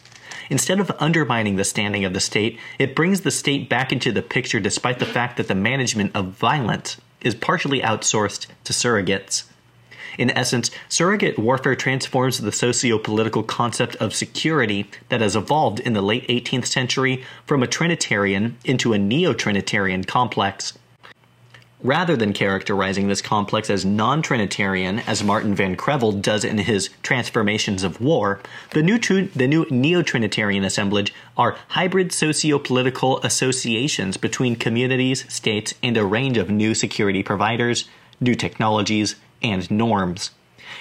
Instead 0.50 0.80
of 0.80 0.90
undermining 0.98 1.56
the 1.56 1.64
standing 1.64 2.04
of 2.04 2.12
the 2.12 2.20
state, 2.20 2.58
it 2.78 2.94
brings 2.94 3.20
the 3.20 3.30
state 3.30 3.68
back 3.68 3.92
into 3.92 4.12
the 4.12 4.22
picture 4.22 4.60
despite 4.60 4.98
the 4.98 5.06
fact 5.06 5.36
that 5.36 5.48
the 5.48 5.54
management 5.54 6.14
of 6.14 6.26
violence 6.26 6.96
is 7.20 7.34
partially 7.34 7.80
outsourced 7.80 8.46
to 8.64 8.72
surrogates. 8.72 9.44
In 10.16 10.30
essence, 10.30 10.70
surrogate 10.88 11.38
warfare 11.38 11.76
transforms 11.76 12.38
the 12.38 12.52
socio 12.52 12.98
political 12.98 13.42
concept 13.42 13.96
of 13.96 14.14
security 14.14 14.90
that 15.10 15.20
has 15.20 15.36
evolved 15.36 15.80
in 15.80 15.92
the 15.92 16.02
late 16.02 16.26
18th 16.28 16.66
century 16.66 17.24
from 17.44 17.62
a 17.62 17.66
Trinitarian 17.66 18.56
into 18.64 18.92
a 18.92 18.98
neo 18.98 19.32
Trinitarian 19.32 20.04
complex. 20.04 20.77
Rather 21.82 22.16
than 22.16 22.32
characterizing 22.32 23.06
this 23.06 23.22
complex 23.22 23.70
as 23.70 23.84
non 23.84 24.20
Trinitarian, 24.20 24.98
as 25.00 25.22
Martin 25.22 25.54
Van 25.54 25.76
Creveld 25.76 26.22
does 26.22 26.44
in 26.44 26.58
his 26.58 26.90
Transformations 27.04 27.84
of 27.84 28.00
War, 28.00 28.40
the 28.70 28.82
new, 28.82 28.98
the 28.98 29.46
new 29.46 29.64
neo 29.70 30.02
Trinitarian 30.02 30.64
assemblage 30.64 31.14
are 31.36 31.56
hybrid 31.68 32.12
socio 32.12 32.58
political 32.58 33.20
associations 33.22 34.16
between 34.16 34.56
communities, 34.56 35.24
states, 35.32 35.72
and 35.80 35.96
a 35.96 36.04
range 36.04 36.36
of 36.36 36.50
new 36.50 36.74
security 36.74 37.22
providers, 37.22 37.88
new 38.20 38.34
technologies, 38.34 39.14
and 39.40 39.70
norms. 39.70 40.32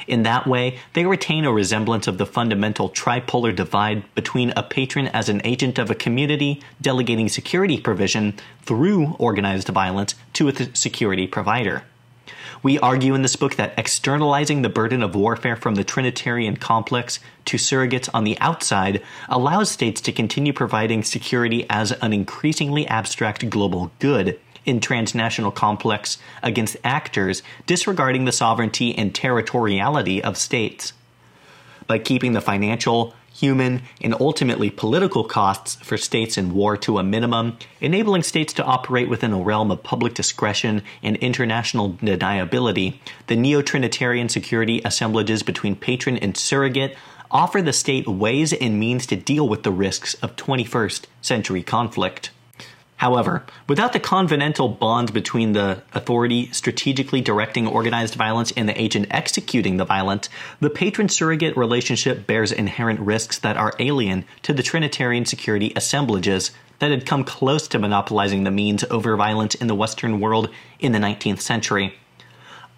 In 0.08 0.24
that 0.24 0.48
way, 0.48 0.80
they 0.94 1.06
retain 1.06 1.46
a 1.46 1.52
resemblance 1.52 2.08
of 2.08 2.18
the 2.18 2.26
fundamental 2.26 2.90
tripolar 2.90 3.56
divide 3.56 4.04
between 4.16 4.54
a 4.56 4.64
patron 4.64 5.08
as 5.08 5.30
an 5.30 5.42
agent 5.44 5.80
of 5.80 5.90
a 5.90 5.96
community 5.96 6.62
delegating 6.82 7.30
security 7.30 7.80
provision 7.80 8.36
through 8.64 9.16
organized 9.20 9.68
violence 9.70 10.16
to 10.34 10.50
a 10.50 10.76
security 10.76 11.28
provider. 11.28 11.84
We 12.64 12.80
argue 12.80 13.14
in 13.14 13.22
this 13.22 13.36
book 13.36 13.56
that 13.56 13.74
externalizing 13.78 14.62
the 14.62 14.70
burden 14.70 15.04
of 15.04 15.16
warfare 15.16 15.56
from 15.56 15.76
the 15.76 15.84
Trinitarian 15.84 16.58
complex 16.58 17.20
to 17.46 17.58
surrogates 17.58 18.10
on 18.14 18.24
the 18.24 18.38
outside 18.40 19.04
allows 19.30 19.70
states 19.70 20.02
to 20.02 20.12
continue 20.12 20.54
providing 20.54 21.04
security 21.04 21.66
as 21.70 21.92
an 21.92 22.14
increasingly 22.14 22.88
abstract 22.88 23.50
global 23.50 23.92
good 24.00 24.40
in 24.68 24.80
transnational 24.80 25.52
complex 25.52 26.20
against 26.44 26.78
actors 26.84 27.42
disregarding 27.66 28.26
the 28.26 28.32
sovereignty 28.32 28.96
and 28.96 29.14
territoriality 29.14 30.22
of 30.22 30.38
states. 30.38 30.94
By 31.88 32.00
keeping 32.00 32.34
the 32.34 32.42
financial, 32.42 33.16
human, 33.34 33.84
and 34.02 34.14
ultimately 34.20 34.70
political 34.70 35.24
costs 35.24 35.76
for 35.76 35.96
states 35.96 36.38
in 36.38 36.54
war 36.54 36.76
to 36.76 36.98
a 36.98 37.04
minimum, 37.04 37.58
enabling 37.80 38.24
states 38.24 38.52
to 38.54 38.64
operate 38.64 39.08
within 39.08 39.32
a 39.32 39.42
realm 39.42 39.72
of 39.72 39.84
public 39.84 40.14
discretion 40.14 40.82
and 41.02 41.16
international 41.18 41.94
deniability, 41.94 43.00
the 43.28 43.36
neo 43.36 43.62
Trinitarian 43.62 44.28
security 44.28 44.82
assemblages 44.84 45.44
between 45.44 45.76
patron 45.76 46.18
and 46.18 46.36
surrogate 46.36 46.98
offer 47.30 47.62
the 47.62 47.74
state 47.74 48.08
ways 48.08 48.54
and 48.54 48.80
means 48.80 49.06
to 49.06 49.16
deal 49.16 49.48
with 49.48 49.64
the 49.64 49.72
risks 49.72 50.14
of 50.16 50.36
21st 50.36 51.06
century 51.22 51.64
conflict. 51.64 52.32
However, 52.98 53.46
without 53.68 53.94
the 53.94 54.00
convenantal 54.00 54.80
bond 54.80 55.14
between 55.14 55.54
the 55.54 55.84
authority 55.94 56.50
strategically 56.52 57.22
directing 57.22 57.68
organized 57.68 58.16
violence 58.16 58.52
and 58.58 58.68
the 58.68 58.80
agent 58.80 59.08
executing 59.12 59.78
the 59.78 59.86
violence, 59.86 60.30
the 60.60 60.72
patron 60.72 61.08
surrogate 61.08 61.56
relationship 61.56 62.26
bears 62.26 62.52
inherent 62.52 63.00
risks 63.00 63.38
that 63.40 63.56
are 63.56 63.76
alien 63.80 64.26
to 64.42 64.52
the 64.52 64.64
Trinitarian 64.64 65.26
security 65.26 65.72
assemblages 65.76 66.52
that 66.80 66.90
had 66.90 67.06
come 67.06 67.24
close 67.24 67.68
to 67.68 67.80
monopolizing 67.80 68.44
the 68.44 68.52
means 68.52 68.84
over 68.90 69.16
violence 69.16 69.54
in 69.54 69.68
the 69.68 69.76
Western 69.76 70.20
world 70.20 70.50
in 70.80 70.92
the 70.92 71.00
19th 71.00 71.42
century. 71.42 71.94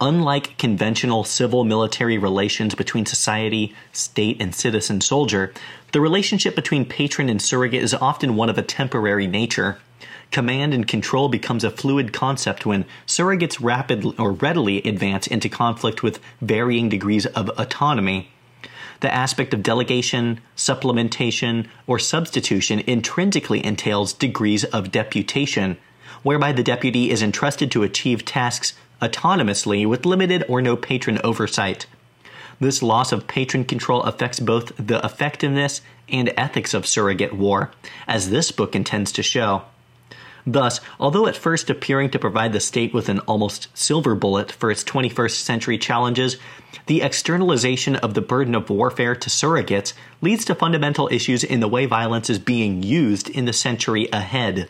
Unlike 0.01 0.58
conventional 0.58 1.23
civil 1.23 1.63
military 1.63 2.17
relations 2.17 2.75
between 2.75 3.05
society, 3.05 3.73
state, 3.93 4.41
and 4.41 4.53
citizen 4.53 4.99
soldier, 4.99 5.53
the 5.93 6.01
relationship 6.01 6.55
between 6.55 6.86
patron 6.86 7.29
and 7.29 7.41
surrogate 7.41 7.84
is 7.84 7.93
often 7.93 8.36
one 8.36 8.49
of 8.49 8.58
a 8.58 8.62
temporary 8.62 9.27
nature. 9.27 9.77
Command 10.31 10.75
and 10.75 10.87
control 10.87 11.27
becomes 11.27 11.63
a 11.63 11.71
fluid 11.71 12.13
concept 12.13 12.65
when 12.65 12.85
surrogates 13.07 13.57
rapidly 13.59 14.15
or 14.19 14.31
readily 14.31 14.77
advance 14.83 15.25
into 15.25 15.49
conflict 15.49 16.03
with 16.03 16.19
varying 16.39 16.87
degrees 16.87 17.25
of 17.25 17.49
autonomy. 17.57 18.31
The 18.99 19.13
aspect 19.13 19.53
of 19.53 19.63
delegation, 19.63 20.39
supplementation, 20.55 21.67
or 21.87 21.97
substitution 21.97 22.81
intrinsically 22.85 23.65
entails 23.65 24.13
degrees 24.13 24.65
of 24.65 24.91
deputation, 24.91 25.77
whereby 26.21 26.51
the 26.51 26.63
deputy 26.63 27.09
is 27.09 27.23
entrusted 27.23 27.71
to 27.71 27.83
achieve 27.83 28.25
tasks 28.25 28.73
autonomously 29.01 29.87
with 29.87 30.05
limited 30.05 30.43
or 30.47 30.61
no 30.61 30.75
patron 30.75 31.19
oversight. 31.23 31.87
This 32.59 32.83
loss 32.83 33.11
of 33.11 33.25
patron 33.25 33.63
control 33.63 34.03
affects 34.03 34.39
both 34.39 34.73
the 34.75 35.03
effectiveness 35.03 35.81
and 36.09 36.33
ethics 36.35 36.73
of 36.73 36.85
surrogate 36.85 37.33
war, 37.33 37.71
as 38.05 38.29
this 38.29 38.51
book 38.51 38.75
intends 38.75 39.11
to 39.13 39.23
show. 39.23 39.63
Thus, 40.45 40.80
although 40.99 41.28
at 41.28 41.36
first 41.36 41.69
appearing 41.69 42.10
to 42.12 42.19
provide 42.19 42.54
the 42.54 42.60
state 42.60 42.93
with 42.93 43.10
an 43.10 43.19
almost 43.21 43.67
silver 43.73 44.15
bullet 44.15 44.52
for 44.52 44.71
its 44.71 44.84
21st 44.84 45.36
century 45.36 45.78
challenges, 45.78 46.38
the 46.86 47.02
externalization 47.02 47.95
of 47.97 48.13
the 48.13 48.21
burden 48.21 48.56
of 48.56 48.69
warfare 48.69 49.15
to 49.15 49.30
surrogates 49.30 49.93
leads 50.21 50.45
to 50.45 50.56
fundamental 50.56 51.10
issues 51.12 51.43
in 51.43 51.60
the 51.60 51.67
way 51.67 51.86
violence 51.86 52.30
is 52.30 52.39
being 52.39 52.84
used 52.84 53.30
in 53.30 53.45
the 53.45 53.54
century 53.54 54.08
ahead. 54.12 54.69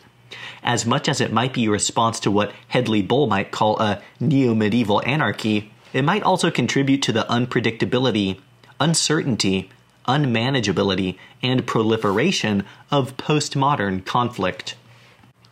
As 0.62 0.84
much 0.84 1.08
as 1.08 1.20
it 1.20 1.32
might 1.32 1.52
be 1.52 1.66
a 1.66 1.70
response 1.70 2.20
to 2.20 2.30
what 2.30 2.52
Hedley 2.68 3.02
Bull 3.02 3.26
might 3.26 3.50
call 3.50 3.78
a 3.80 4.02
neo 4.18 4.54
medieval 4.54 5.02
anarchy, 5.06 5.72
it 5.92 6.02
might 6.02 6.22
also 6.22 6.50
contribute 6.50 7.02
to 7.02 7.12
the 7.12 7.24
unpredictability, 7.24 8.38
uncertainty, 8.78 9.70
unmanageability, 10.06 11.16
and 11.42 11.66
proliferation 11.66 12.64
of 12.90 13.16
postmodern 13.16 14.04
conflict. 14.04 14.76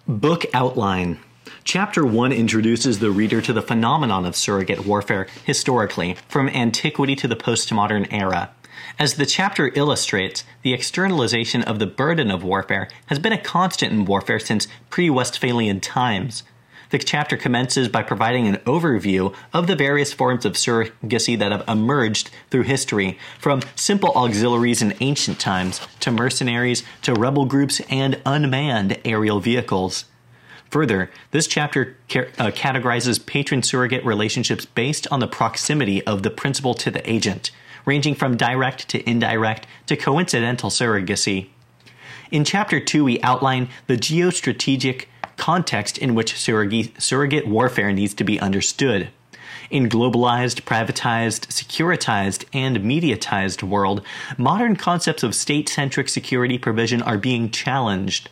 Book 0.09 0.47
Outline 0.55 1.19
Chapter 1.65 2.03
1 2.03 2.33
introduces 2.33 2.99
the 2.99 3.11
reader 3.11 3.43
to 3.43 3.53
the 3.53 3.61
phenomenon 3.61 4.25
of 4.25 4.37
surrogate 4.37 4.87
warfare 4.87 5.27
historically, 5.45 6.17
from 6.31 6.49
antiquity 6.49 7.15
to 7.17 7.29
the 7.29 7.37
postmodern 7.37 8.11
era. 8.11 8.49
As 8.99 9.17
the 9.17 9.27
chapter 9.27 9.71
illustrates, 9.75 10.45
the 10.63 10.73
externalization 10.73 11.61
of 11.61 11.79
the 11.79 11.87
burden 11.87 12.31
of 12.31 12.43
warfare 12.43 12.89
has 13.09 13.19
been 13.19 13.35
a 13.35 13.39
constant 13.39 13.93
in 13.93 14.07
warfare 14.07 14.41
since 14.41 14.67
pre 14.89 15.11
Westphalian 15.11 15.79
times. 15.79 16.43
The 16.91 16.99
chapter 16.99 17.37
commences 17.37 17.89
by 17.89 18.03
providing 18.03 18.47
an 18.47 18.57
overview 18.59 19.35
of 19.53 19.67
the 19.67 19.77
various 19.77 20.13
forms 20.13 20.47
of 20.47 20.55
surrogacy 20.55 21.39
that 21.39 21.53
have 21.53 21.69
emerged 21.69 22.31
through 22.51 22.63
history, 22.63 23.19
from 23.39 23.61
simple 23.77 24.11
auxiliaries 24.15 24.81
in 24.81 24.95
ancient 25.01 25.39
times 25.39 25.87
to 26.01 26.11
mercenaries 26.11 26.83
to 27.03 27.13
rebel 27.13 27.45
groups 27.45 27.81
and 27.91 28.21
unmanned 28.25 28.99
aerial 29.05 29.39
vehicles. 29.39 30.07
Further, 30.71 31.11
this 31.31 31.47
chapter 31.47 31.97
uh, 32.11 32.51
categorizes 32.51 33.25
patron 33.25 33.63
surrogate 33.63 34.05
relationships 34.05 34.65
based 34.65 35.07
on 35.11 35.21
the 35.21 35.29
proximity 35.29 36.03
of 36.07 36.23
the 36.23 36.31
principal 36.31 36.75
to 36.75 36.91
the 36.91 37.11
agent, 37.11 37.51
ranging 37.85 38.15
from 38.15 38.37
direct 38.37 38.89
to 38.89 39.09
indirect 39.09 39.67
to 39.87 39.97
coincidental 39.97 40.71
surrogacy. 40.71 41.49
In 42.31 42.45
Chapter 42.45 42.81
2, 42.81 43.05
we 43.05 43.21
outline 43.23 43.71
the 43.87 43.97
geostrategic 43.97 45.07
context 45.39 45.97
in 45.97 46.15
which 46.15 46.37
surrogate, 46.37 47.49
warfare 47.49 47.93
needs 47.93 48.13
to 48.15 48.25
be 48.25 48.39
understood. 48.39 49.09
In 49.71 49.89
globalized, 49.89 50.63
privatized, 50.63 51.47
securitized, 51.49 52.45
and 52.53 52.79
mediatized 52.79 53.63
world, 53.63 54.03
modern 54.37 54.77
concepts 54.77 55.23
of 55.23 55.35
state-centric 55.35 56.09
security 56.09 56.59
provision 56.59 57.03
are 57.03 57.19
being 57.19 57.51
challenged. 57.51 58.31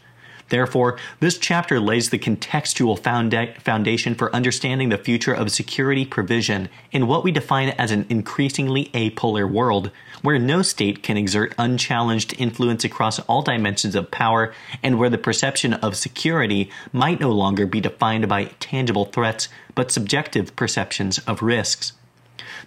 Therefore, 0.49 0.97
this 1.19 1.39
chapter 1.39 1.81
lays 1.81 2.11
the 2.11 2.19
contextual 2.19 2.99
founda- 2.99 3.61
foundation 3.61 4.15
for 4.15 4.35
understanding 4.35 4.91
the 4.91 4.99
future 4.99 5.35
of 5.35 5.51
security 5.51 6.05
provision 6.05 6.69
in 6.93 7.09
what 7.09 7.25
we 7.25 7.33
define 7.33 7.71
as 7.71 7.91
an 7.91 8.07
increasingly 8.09 8.87
apolar 8.95 9.51
world, 9.51 9.91
where 10.23 10.39
no 10.39 10.63
state 10.63 11.03
can 11.03 11.17
exert 11.17 11.55
unchallenged 11.59 12.35
influence 12.39 12.85
across 12.85 13.19
all 13.21 13.43
dimensions 13.43 13.97
of 13.97 14.11
power, 14.11 14.55
and 14.83 14.99
where 14.99 15.11
the 15.11 15.19
perception 15.19 15.75
of 15.75 15.97
security 15.97 16.71
might 16.93 17.21
no 17.21 17.33
longer 17.33 17.67
be 17.67 17.81
defined 17.81 18.29
by 18.29 18.45
tangible 18.61 19.07
threats, 19.07 19.49
but 19.75 19.91
subjective 19.91 20.55
perceptions 20.55 21.19
of 21.21 21.43
risks. 21.43 21.93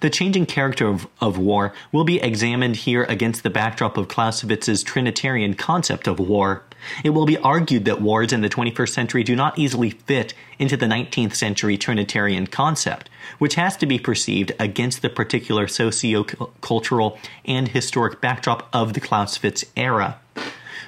The 0.02 0.10
changing 0.10 0.46
character 0.46 0.88
of, 0.88 1.08
of, 1.20 1.38
war 1.38 1.74
will 1.92 2.04
be 2.04 2.22
examined 2.22 2.78
here 2.78 3.04
against 3.04 3.44
the 3.44 3.50
backdrop 3.50 3.98
of 3.98 4.08
Clausewitz's 4.08 4.84
Trinitarian 4.84 5.56
concept 5.56 6.08
of 6.08 6.20
war. 6.20 6.64
It 7.04 7.12
will 7.12 7.26
be 7.26 7.38
argued 7.38 7.86
that 7.86 8.02
wars 8.02 8.34
in 8.34 8.42
the 8.42 8.50
21st 8.50 8.90
century 8.90 9.24
do 9.24 9.36
not 9.36 9.58
easily 9.58 9.92
fit 9.92 10.34
into 10.58 10.78
the 10.78 10.86
19th 10.86 11.36
century 11.36 11.78
Trinitarian 11.78 12.48
concept, 12.48 13.10
which 13.38 13.56
has 13.56 13.78
to 13.78 13.86
be 13.86 14.00
perceived 14.00 14.52
against 14.60 15.02
the 15.02 15.10
particular 15.10 15.68
socio-cultural 15.68 17.18
and 17.46 17.70
historic 17.70 18.22
backdrop 18.22 18.68
of 18.74 18.94
the 18.94 19.00
Clausewitz 19.00 19.66
era. 19.76 20.20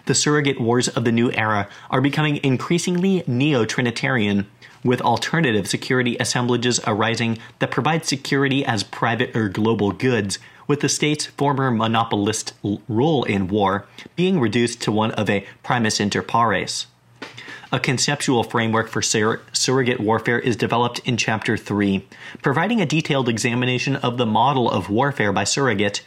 The 0.05 0.15
surrogate 0.15 0.59
wars 0.59 0.87
of 0.87 1.05
the 1.05 1.11
new 1.11 1.31
era 1.31 1.69
are 1.89 2.01
becoming 2.01 2.39
increasingly 2.43 3.23
neo-Trinitarian, 3.27 4.47
with 4.83 5.01
alternative 5.01 5.67
security 5.67 6.17
assemblages 6.19 6.79
arising 6.87 7.37
that 7.59 7.69
provide 7.69 8.05
security 8.05 8.65
as 8.65 8.83
private 8.83 9.35
or 9.35 9.47
global 9.47 9.91
goods 9.91 10.39
with 10.71 10.79
the 10.79 10.87
state's 10.87 11.25
former 11.25 11.69
monopolist 11.69 12.53
role 12.87 13.25
in 13.25 13.49
war 13.49 13.85
being 14.15 14.39
reduced 14.39 14.81
to 14.81 14.89
one 14.89 15.11
of 15.11 15.29
a 15.29 15.45
primus 15.63 15.99
inter 15.99 16.21
pares. 16.21 16.87
A 17.73 17.79
conceptual 17.79 18.41
framework 18.45 18.87
for 18.87 19.01
sur- 19.01 19.41
surrogate 19.51 19.99
warfare 19.99 20.39
is 20.39 20.55
developed 20.55 20.99
in 20.99 21.17
Chapter 21.17 21.57
3, 21.57 22.07
providing 22.41 22.79
a 22.79 22.85
detailed 22.85 23.27
examination 23.27 23.97
of 23.97 24.17
the 24.17 24.25
model 24.25 24.71
of 24.71 24.89
warfare 24.89 25.33
by 25.33 25.43
surrogate. 25.43 26.03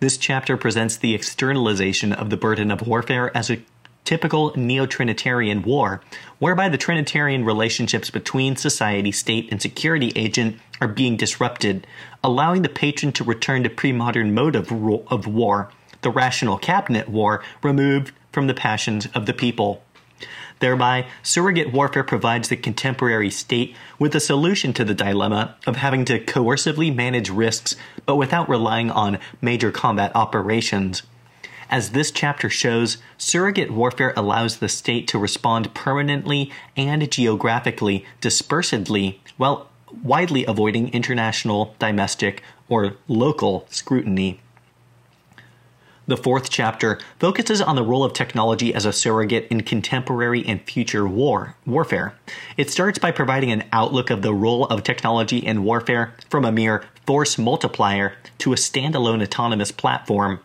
This 0.00 0.16
chapter 0.16 0.56
presents 0.56 0.96
the 0.96 1.14
externalization 1.14 2.14
of 2.14 2.30
the 2.30 2.38
burden 2.38 2.70
of 2.70 2.86
warfare 2.86 3.30
as 3.36 3.50
a 3.50 3.60
typical 4.08 4.54
neo 4.56 4.86
Trinitarian 4.86 5.62
war, 5.62 6.00
whereby 6.38 6.70
the 6.70 6.78
Trinitarian 6.78 7.44
relationships 7.44 8.08
between 8.08 8.56
society, 8.56 9.12
state, 9.12 9.46
and 9.50 9.60
security 9.60 10.14
agent 10.16 10.58
are 10.80 10.88
being 10.88 11.14
disrupted, 11.14 11.86
allowing 12.24 12.62
the 12.62 12.70
patron 12.70 13.12
to 13.12 13.22
return 13.22 13.62
to 13.64 13.68
pre 13.68 13.92
modern 13.92 14.32
mode 14.32 14.56
of, 14.56 14.72
of 15.12 15.26
war, 15.26 15.70
the 16.00 16.08
rational 16.08 16.56
cabinet 16.56 17.10
war 17.10 17.44
removed 17.62 18.14
from 18.32 18.46
the 18.46 18.54
passions 18.54 19.06
of 19.14 19.26
the 19.26 19.34
people. 19.34 19.82
Thereby, 20.60 21.06
surrogate 21.22 21.70
warfare 21.70 22.02
provides 22.02 22.48
the 22.48 22.56
contemporary 22.56 23.30
state 23.30 23.76
with 23.98 24.14
a 24.14 24.20
solution 24.20 24.72
to 24.72 24.86
the 24.86 24.94
dilemma 24.94 25.54
of 25.66 25.76
having 25.76 26.06
to 26.06 26.18
coercively 26.18 26.94
manage 26.94 27.28
risks 27.28 27.76
but 28.06 28.16
without 28.16 28.48
relying 28.48 28.90
on 28.90 29.18
major 29.42 29.70
combat 29.70 30.12
operations. 30.16 31.02
As 31.70 31.90
this 31.90 32.10
chapter 32.10 32.48
shows, 32.48 32.96
surrogate 33.18 33.70
warfare 33.70 34.14
allows 34.16 34.56
the 34.56 34.68
state 34.68 35.06
to 35.08 35.18
respond 35.18 35.74
permanently 35.74 36.50
and 36.76 37.10
geographically 37.10 38.06
dispersedly 38.20 39.20
while 39.36 39.68
widely 40.02 40.46
avoiding 40.46 40.88
international, 40.92 41.74
domestic, 41.78 42.42
or 42.68 42.96
local 43.06 43.66
scrutiny. 43.68 44.40
The 46.06 46.16
fourth 46.16 46.48
chapter 46.48 46.98
focuses 47.18 47.60
on 47.60 47.76
the 47.76 47.82
role 47.82 48.02
of 48.02 48.14
technology 48.14 48.72
as 48.72 48.86
a 48.86 48.94
surrogate 48.94 49.46
in 49.50 49.62
contemporary 49.62 50.42
and 50.46 50.62
future 50.62 51.06
war 51.06 51.54
warfare. 51.66 52.14
It 52.56 52.70
starts 52.70 52.98
by 52.98 53.10
providing 53.10 53.52
an 53.52 53.64
outlook 53.74 54.08
of 54.08 54.22
the 54.22 54.32
role 54.32 54.64
of 54.68 54.82
technology 54.82 55.36
in 55.36 55.64
warfare 55.64 56.14
from 56.30 56.46
a 56.46 56.52
mere 56.52 56.84
force 57.06 57.36
multiplier 57.36 58.14
to 58.38 58.54
a 58.54 58.56
standalone 58.56 59.22
autonomous 59.22 59.70
platform. 59.70 60.40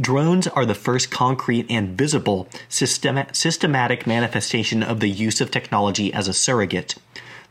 Drones 0.00 0.46
are 0.46 0.64
the 0.64 0.76
first 0.76 1.10
concrete 1.10 1.66
and 1.68 1.98
visible 1.98 2.48
systematic 2.68 4.06
manifestation 4.06 4.84
of 4.84 5.00
the 5.00 5.10
use 5.10 5.40
of 5.40 5.50
technology 5.50 6.14
as 6.14 6.28
a 6.28 6.32
surrogate. 6.32 6.94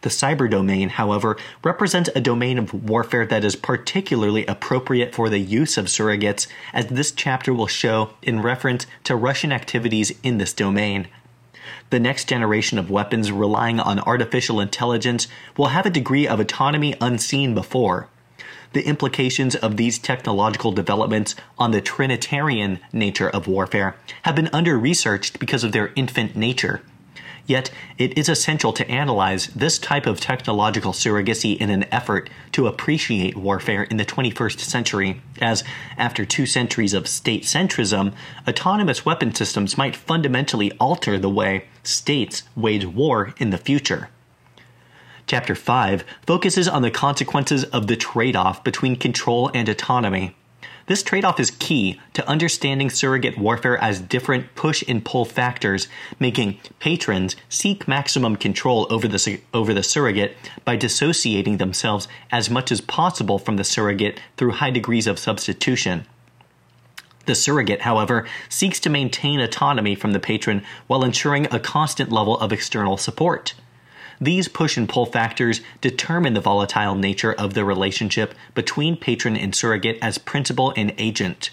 The 0.01 0.09
cyber 0.09 0.49
domain, 0.49 0.89
however, 0.89 1.35
represents 1.61 2.09
a 2.15 2.21
domain 2.21 2.57
of 2.57 2.89
warfare 2.89 3.25
that 3.25 3.43
is 3.43 3.57
particularly 3.57 4.45
appropriate 4.45 5.13
for 5.13 5.27
the 5.27 5.39
use 5.39 5.77
of 5.77 5.87
surrogates, 5.87 6.47
as 6.71 6.85
this 6.85 7.11
chapter 7.11 7.53
will 7.53 7.67
show 7.67 8.11
in 8.21 8.41
reference 8.41 8.87
to 9.03 9.17
Russian 9.17 9.51
activities 9.51 10.13
in 10.23 10.37
this 10.37 10.53
domain. 10.53 11.09
The 11.89 11.99
next 11.99 12.29
generation 12.29 12.77
of 12.77 12.89
weapons 12.89 13.29
relying 13.29 13.81
on 13.81 13.99
artificial 13.99 14.61
intelligence 14.61 15.27
will 15.57 15.67
have 15.67 15.85
a 15.85 15.89
degree 15.89 16.25
of 16.25 16.39
autonomy 16.39 16.95
unseen 17.01 17.53
before 17.53 18.07
the 18.73 18.85
implications 18.85 19.55
of 19.55 19.77
these 19.77 19.99
technological 19.99 20.71
developments 20.71 21.35
on 21.57 21.71
the 21.71 21.81
Trinitarian 21.81 22.79
nature 22.91 23.29
of 23.29 23.47
warfare 23.47 23.95
have 24.23 24.35
been 24.35 24.49
under 24.53 24.77
researched 24.77 25.39
because 25.39 25.63
of 25.63 25.71
their 25.71 25.91
infant 25.95 26.35
nature. 26.35 26.81
Yet, 27.47 27.71
it 27.97 28.17
is 28.17 28.27
essential 28.27 28.73
to 28.73 28.89
analyze 28.91 29.47
this 29.47 29.79
type 29.79 30.05
of 30.05 30.19
technological 30.19 30.91
surrogacy 30.91 31.55
in 31.55 31.69
an 31.69 31.85
effort 31.93 32.29
to 32.51 32.67
appreciate 32.67 33.37
warfare 33.37 33.83
in 33.83 33.95
the 33.95 34.05
21st 34.05 34.59
century, 34.59 35.21
as, 35.39 35.63
after 35.97 36.25
two 36.25 36.45
centuries 36.45 36.93
of 36.93 37.07
state 37.07 37.43
centrism, 37.43 38.11
autonomous 38.45 39.05
weapon 39.05 39.33
systems 39.33 39.77
might 39.77 39.95
fundamentally 39.95 40.73
alter 40.73 41.17
the 41.17 41.29
way 41.29 41.65
states 41.83 42.43
wage 42.57 42.85
war 42.85 43.33
in 43.37 43.51
the 43.51 43.57
future. 43.57 44.09
Chapter 45.27 45.55
5 45.55 46.05
focuses 46.25 46.69
on 46.69 46.83
the 46.83 46.89
consequences 46.89 47.65
of 47.65 47.87
the 47.87 47.97
trade 47.97 48.37
off 48.37 48.63
between 48.63 48.95
control 48.95 49.51
and 49.53 49.67
autonomy. 49.67 50.33
This 50.85 51.03
trade 51.03 51.25
off 51.25 51.37
is 51.37 51.51
key 51.51 51.99
to 52.13 52.25
understanding 52.29 52.89
surrogate 52.89 53.37
warfare 53.37 53.77
as 53.77 53.99
different 53.99 54.55
push 54.55 54.85
and 54.87 55.03
pull 55.03 55.25
factors, 55.25 55.89
making 56.17 56.61
patrons 56.79 57.35
seek 57.49 57.89
maximum 57.89 58.37
control 58.37 58.87
over 58.89 59.05
the, 59.05 59.41
over 59.53 59.73
the 59.73 59.83
surrogate 59.83 60.37
by 60.63 60.77
dissociating 60.77 61.57
themselves 61.57 62.07
as 62.31 62.49
much 62.49 62.71
as 62.71 62.79
possible 62.79 63.37
from 63.37 63.57
the 63.57 63.65
surrogate 63.65 64.21
through 64.37 64.51
high 64.51 64.71
degrees 64.71 65.07
of 65.07 65.19
substitution. 65.19 66.05
The 67.25 67.35
surrogate, 67.35 67.81
however, 67.81 68.25
seeks 68.47 68.79
to 68.79 68.89
maintain 68.89 69.41
autonomy 69.41 69.93
from 69.93 70.13
the 70.13 70.21
patron 70.21 70.63
while 70.87 71.03
ensuring 71.03 71.53
a 71.53 71.59
constant 71.59 72.13
level 72.13 72.39
of 72.39 72.53
external 72.53 72.95
support. 72.95 73.53
These 74.19 74.47
push 74.47 74.77
and 74.77 74.89
pull 74.89 75.05
factors 75.05 75.61
determine 75.79 76.33
the 76.33 76.41
volatile 76.41 76.95
nature 76.95 77.33
of 77.33 77.53
the 77.53 77.63
relationship 77.63 78.33
between 78.55 78.97
patron 78.97 79.37
and 79.37 79.53
surrogate 79.53 79.99
as 80.01 80.17
principal 80.17 80.73
and 80.75 80.93
agent. 80.97 81.51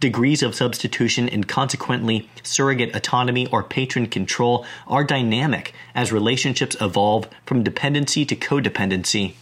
Degrees 0.00 0.42
of 0.42 0.56
substitution 0.56 1.28
and 1.28 1.46
consequently 1.46 2.28
surrogate 2.42 2.96
autonomy 2.96 3.46
or 3.46 3.62
patron 3.62 4.06
control 4.06 4.66
are 4.88 5.04
dynamic 5.04 5.72
as 5.94 6.12
relationships 6.12 6.76
evolve 6.80 7.28
from 7.46 7.62
dependency 7.62 8.24
to 8.24 8.34
codependency. 8.34 9.34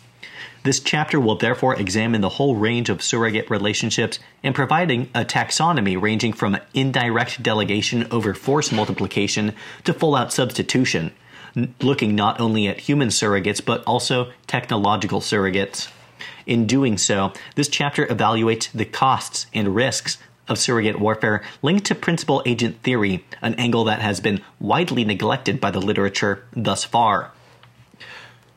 This 0.64 0.78
chapter 0.78 1.18
will 1.18 1.36
therefore 1.36 1.74
examine 1.74 2.20
the 2.20 2.28
whole 2.28 2.54
range 2.54 2.88
of 2.88 3.02
surrogate 3.02 3.50
relationships 3.50 4.20
and 4.44 4.54
providing 4.54 5.08
a 5.14 5.24
taxonomy 5.24 6.00
ranging 6.00 6.32
from 6.32 6.58
indirect 6.74 7.42
delegation 7.42 8.06
over 8.12 8.34
force 8.34 8.70
multiplication 8.70 9.54
to 9.84 9.92
full 9.92 10.14
out 10.14 10.32
substitution, 10.32 11.12
looking 11.80 12.14
not 12.14 12.40
only 12.40 12.66
at 12.68 12.80
human 12.80 13.08
surrogates 13.08 13.64
but 13.64 13.82
also 13.84 14.32
technological 14.46 15.20
surrogates. 15.20 15.90
In 16.46 16.66
doing 16.66 16.98
so, 16.98 17.32
this 17.54 17.68
chapter 17.68 18.06
evaluates 18.06 18.70
the 18.72 18.84
costs 18.84 19.46
and 19.52 19.74
risks 19.74 20.18
of 20.48 20.58
surrogate 20.58 20.98
warfare 20.98 21.42
linked 21.62 21.86
to 21.86 21.94
principal 21.94 22.42
agent 22.44 22.82
theory, 22.82 23.24
an 23.40 23.54
angle 23.54 23.84
that 23.84 24.00
has 24.00 24.20
been 24.20 24.42
widely 24.60 25.04
neglected 25.04 25.60
by 25.60 25.70
the 25.70 25.80
literature 25.80 26.44
thus 26.52 26.84
far. 26.84 27.32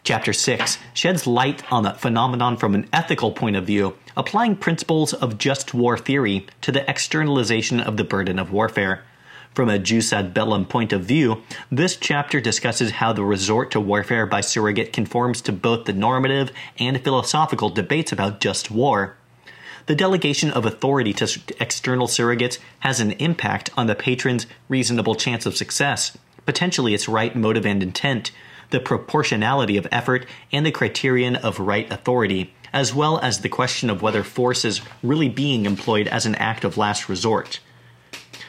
Chapter 0.04 0.34
6 0.34 0.78
sheds 0.94 1.26
light 1.26 1.72
on 1.72 1.84
the 1.84 1.94
phenomenon 1.94 2.58
from 2.58 2.76
an 2.76 2.88
ethical 2.94 3.32
point 3.32 3.56
of 3.56 3.66
view, 3.66 3.96
applying 4.16 4.56
principles 4.56 5.14
of 5.14 5.40
just 5.40 5.74
war 5.74 5.98
theory 5.98 6.46
to 6.62 6.72
the 6.72 6.88
externalization 6.88 7.80
of 7.80 7.98
the 7.98 8.04
burden 8.04 8.38
of 8.38 8.52
warfare. 8.52 9.04
From 9.56 9.70
a 9.70 9.80
jus 9.80 10.12
ad 10.12 10.34
bellum 10.34 10.66
point 10.66 10.92
of 10.92 11.06
view, 11.06 11.42
this 11.72 11.96
chapter 11.96 12.42
discusses 12.42 12.92
how 12.92 13.14
the 13.14 13.24
resort 13.24 13.72
to 13.72 13.80
warfare 13.80 14.26
by 14.26 14.42
surrogate 14.42 14.92
conforms 14.92 15.40
to 15.44 15.54
both 15.54 15.86
the 15.86 15.94
normative 15.94 16.52
and 16.78 17.02
philosophical 17.02 17.70
debates 17.70 18.12
about 18.12 18.42
just 18.42 18.70
war. 18.70 19.16
the 19.86 19.96
delegation 19.96 20.50
of 20.52 20.66
authority 20.66 21.14
to 21.14 21.40
external 21.60 22.08
surrogates 22.08 22.58
has 22.80 23.00
an 23.00 23.12
impact 23.14 23.70
on 23.78 23.88
the 23.88 23.96
patron's 23.96 24.48
reasonable 24.68 25.16
chance 25.16 25.46
of 25.46 25.56
success, 25.56 26.18
potentially 26.46 26.94
its 26.94 27.08
right 27.08 27.36
motive 27.36 27.66
and 27.66 27.82
intent, 27.84 28.32
the 28.72 28.80
proportionality 28.80 29.78
of 29.78 29.88
effort, 29.92 30.26
and 30.52 30.66
the 30.66 30.72
criterion 30.72 31.36
of 31.36 31.60
right 31.60 31.92
authority, 31.92 32.54
as 32.74 32.94
well 32.94 33.20
as 33.20 33.40
the 33.40 33.50
question 33.50 33.90
of 33.90 34.02
whether 34.02 34.24
force 34.24 34.66
is 34.66 34.82
really 35.04 35.30
being 35.30 35.66
employed 35.66 36.08
as 36.08 36.26
an 36.26 36.36
act 36.36 36.64
of 36.64 36.78
last 36.78 37.08
resort. 37.08 37.60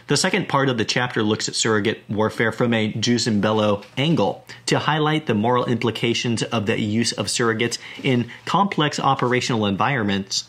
The 0.09 0.17
second 0.17 0.49
part 0.49 0.69
of 0.69 0.79
the 0.79 0.85
chapter 0.85 1.25
looks 1.25 1.49
at 1.49 1.57
surrogate 1.57 2.09
warfare 2.09 2.53
from 2.53 2.73
a 2.73 2.93
jus 2.93 3.27
in 3.27 3.41
bello 3.41 3.83
angle 3.97 4.45
to 4.67 4.79
highlight 4.79 5.27
the 5.27 5.35
moral 5.35 5.65
implications 5.65 6.45
of 6.45 6.67
the 6.67 6.81
use 6.81 7.11
of 7.11 7.27
surrogates 7.27 7.79
in 8.05 8.31
complex 8.45 9.01
operational 9.01 9.67
environments. 9.67 10.49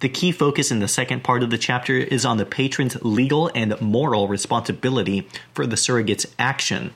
The 0.00 0.08
key 0.08 0.32
focus 0.32 0.72
in 0.72 0.80
the 0.80 0.88
second 0.88 1.22
part 1.22 1.44
of 1.44 1.50
the 1.50 1.58
chapter 1.58 1.94
is 1.94 2.24
on 2.24 2.38
the 2.38 2.44
patron's 2.44 3.00
legal 3.00 3.48
and 3.54 3.80
moral 3.80 4.26
responsibility 4.26 5.28
for 5.54 5.68
the 5.68 5.76
surrogate's 5.76 6.26
action. 6.36 6.92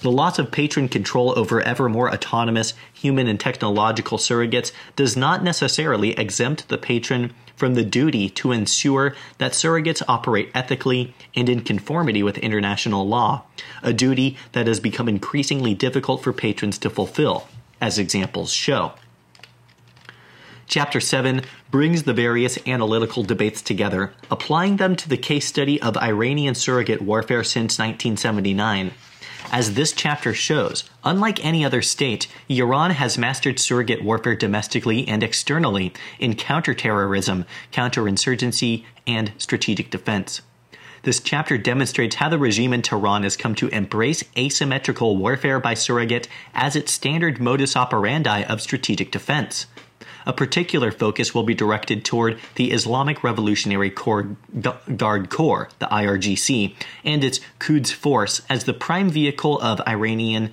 The 0.00 0.10
loss 0.10 0.40
of 0.40 0.50
patron 0.50 0.88
control 0.88 1.38
over 1.38 1.60
ever 1.60 1.88
more 1.88 2.12
autonomous 2.12 2.74
human 3.04 3.28
and 3.28 3.38
technological 3.38 4.16
surrogates 4.16 4.72
does 4.96 5.14
not 5.14 5.44
necessarily 5.44 6.12
exempt 6.12 6.66
the 6.70 6.78
patron 6.78 7.34
from 7.54 7.74
the 7.74 7.84
duty 7.84 8.30
to 8.30 8.50
ensure 8.50 9.14
that 9.36 9.52
surrogates 9.52 10.02
operate 10.08 10.50
ethically 10.54 11.14
and 11.36 11.50
in 11.50 11.60
conformity 11.60 12.22
with 12.22 12.38
international 12.38 13.06
law, 13.06 13.42
a 13.82 13.92
duty 13.92 14.38
that 14.52 14.66
has 14.66 14.80
become 14.80 15.06
increasingly 15.06 15.74
difficult 15.74 16.22
for 16.22 16.32
patrons 16.32 16.78
to 16.78 16.88
fulfill, 16.88 17.46
as 17.78 17.98
examples 17.98 18.50
show. 18.50 18.94
Chapter 20.66 20.98
7 20.98 21.42
brings 21.70 22.04
the 22.04 22.14
various 22.14 22.58
analytical 22.66 23.22
debates 23.22 23.60
together, 23.60 24.14
applying 24.30 24.78
them 24.78 24.96
to 24.96 25.10
the 25.10 25.18
case 25.18 25.46
study 25.46 25.80
of 25.82 25.98
Iranian 25.98 26.54
surrogate 26.54 27.02
warfare 27.02 27.44
since 27.44 27.78
1979. 27.78 28.92
As 29.52 29.74
this 29.74 29.92
chapter 29.92 30.34
shows, 30.34 30.84
unlike 31.04 31.44
any 31.44 31.64
other 31.64 31.82
state, 31.82 32.26
Iran 32.48 32.90
has 32.90 33.18
mastered 33.18 33.58
surrogate 33.58 34.02
warfare 34.02 34.34
domestically 34.34 35.06
and 35.06 35.22
externally 35.22 35.92
in 36.18 36.34
counterterrorism, 36.34 37.44
counterinsurgency, 37.72 38.84
and 39.06 39.32
strategic 39.38 39.90
defense. 39.90 40.42
This 41.02 41.20
chapter 41.20 41.58
demonstrates 41.58 42.16
how 42.16 42.30
the 42.30 42.38
regime 42.38 42.72
in 42.72 42.80
Tehran 42.80 43.24
has 43.24 43.36
come 43.36 43.54
to 43.56 43.68
embrace 43.68 44.24
asymmetrical 44.38 45.18
warfare 45.18 45.60
by 45.60 45.74
surrogate 45.74 46.28
as 46.54 46.74
its 46.74 46.92
standard 46.92 47.38
modus 47.38 47.76
operandi 47.76 48.42
of 48.44 48.62
strategic 48.62 49.10
defense. 49.10 49.66
A 50.26 50.32
particular 50.32 50.90
focus 50.90 51.34
will 51.34 51.42
be 51.42 51.54
directed 51.54 52.04
toward 52.04 52.38
the 52.54 52.72
Islamic 52.72 53.22
Revolutionary 53.22 53.90
Corps, 53.90 54.36
Guard 54.96 55.30
Corps, 55.30 55.68
the 55.78 55.86
IRGC, 55.86 56.74
and 57.04 57.22
its 57.22 57.40
Quds 57.58 57.92
Force 57.92 58.42
as 58.48 58.64
the 58.64 58.72
prime 58.72 59.10
vehicle 59.10 59.60
of 59.60 59.80
Iranian 59.86 60.52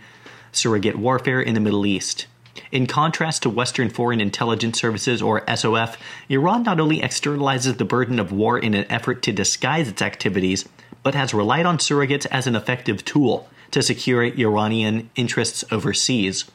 surrogate 0.52 0.98
warfare 0.98 1.42
in 1.42 1.54
the 1.54 1.62
Middle 1.62 1.86
East. 1.86 2.28
In 2.72 2.86
contrast 2.86 3.44
to 3.44 3.50
Western 3.50 3.90
Foreign 3.90 4.20
Intelligence 4.20 4.80
Services, 4.80 5.22
or 5.22 5.44
SOF, 5.56 5.98
Iran 6.30 6.64
not 6.64 6.80
only 6.80 7.00
externalizes 7.00 7.78
the 7.78 7.86
burden 7.86 8.20
of 8.20 8.32
war 8.32 8.60
in 8.60 8.74
an 8.74 8.86
effort 8.90 9.22
to 9.24 9.32
disguise 9.32 9.88
its 9.88 10.02
activities, 10.02 10.68
but 11.04 11.16
has 11.16 11.34
relied 11.34 11.66
on 11.66 11.78
surrogates 11.78 12.26
as 12.28 12.48
an 12.48 12.56
effective 12.56 13.04
tool 13.06 13.50
to 13.72 13.82
secure 13.82 14.24
Iranian 14.24 15.10
interests 15.16 15.64
overseas 15.72 16.46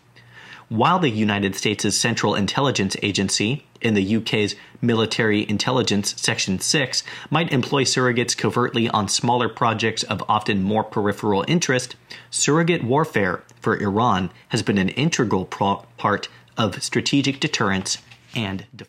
while 0.68 0.98
the 0.98 1.10
United 1.10 1.54
States' 1.54 1.96
Central 1.96 2.34
Intelligence 2.34 2.96
Agency, 3.02 3.64
in 3.80 3.94
the 3.94 4.16
UK's 4.16 4.56
Military 4.80 5.48
Intelligence 5.48 6.20
Section 6.20 6.58
6, 6.58 7.02
might 7.30 7.52
employ 7.52 7.84
surrogates 7.84 8.36
covertly 8.36 8.88
on 8.88 9.08
smaller 9.08 9.48
projects 9.48 10.02
of 10.02 10.24
often 10.28 10.62
more 10.62 10.82
peripheral 10.82 11.44
interest, 11.46 11.94
surrogate 12.30 12.82
warfare 12.82 13.42
for 13.60 13.76
Iran 13.80 14.30
has 14.48 14.62
been 14.62 14.78
an 14.78 14.88
integral 14.90 15.44
pro- 15.44 15.84
part 15.96 16.28
of 16.56 16.82
strategic 16.82 17.38
deterrence 17.38 17.98
and 18.34 18.66
defense. 18.74 18.84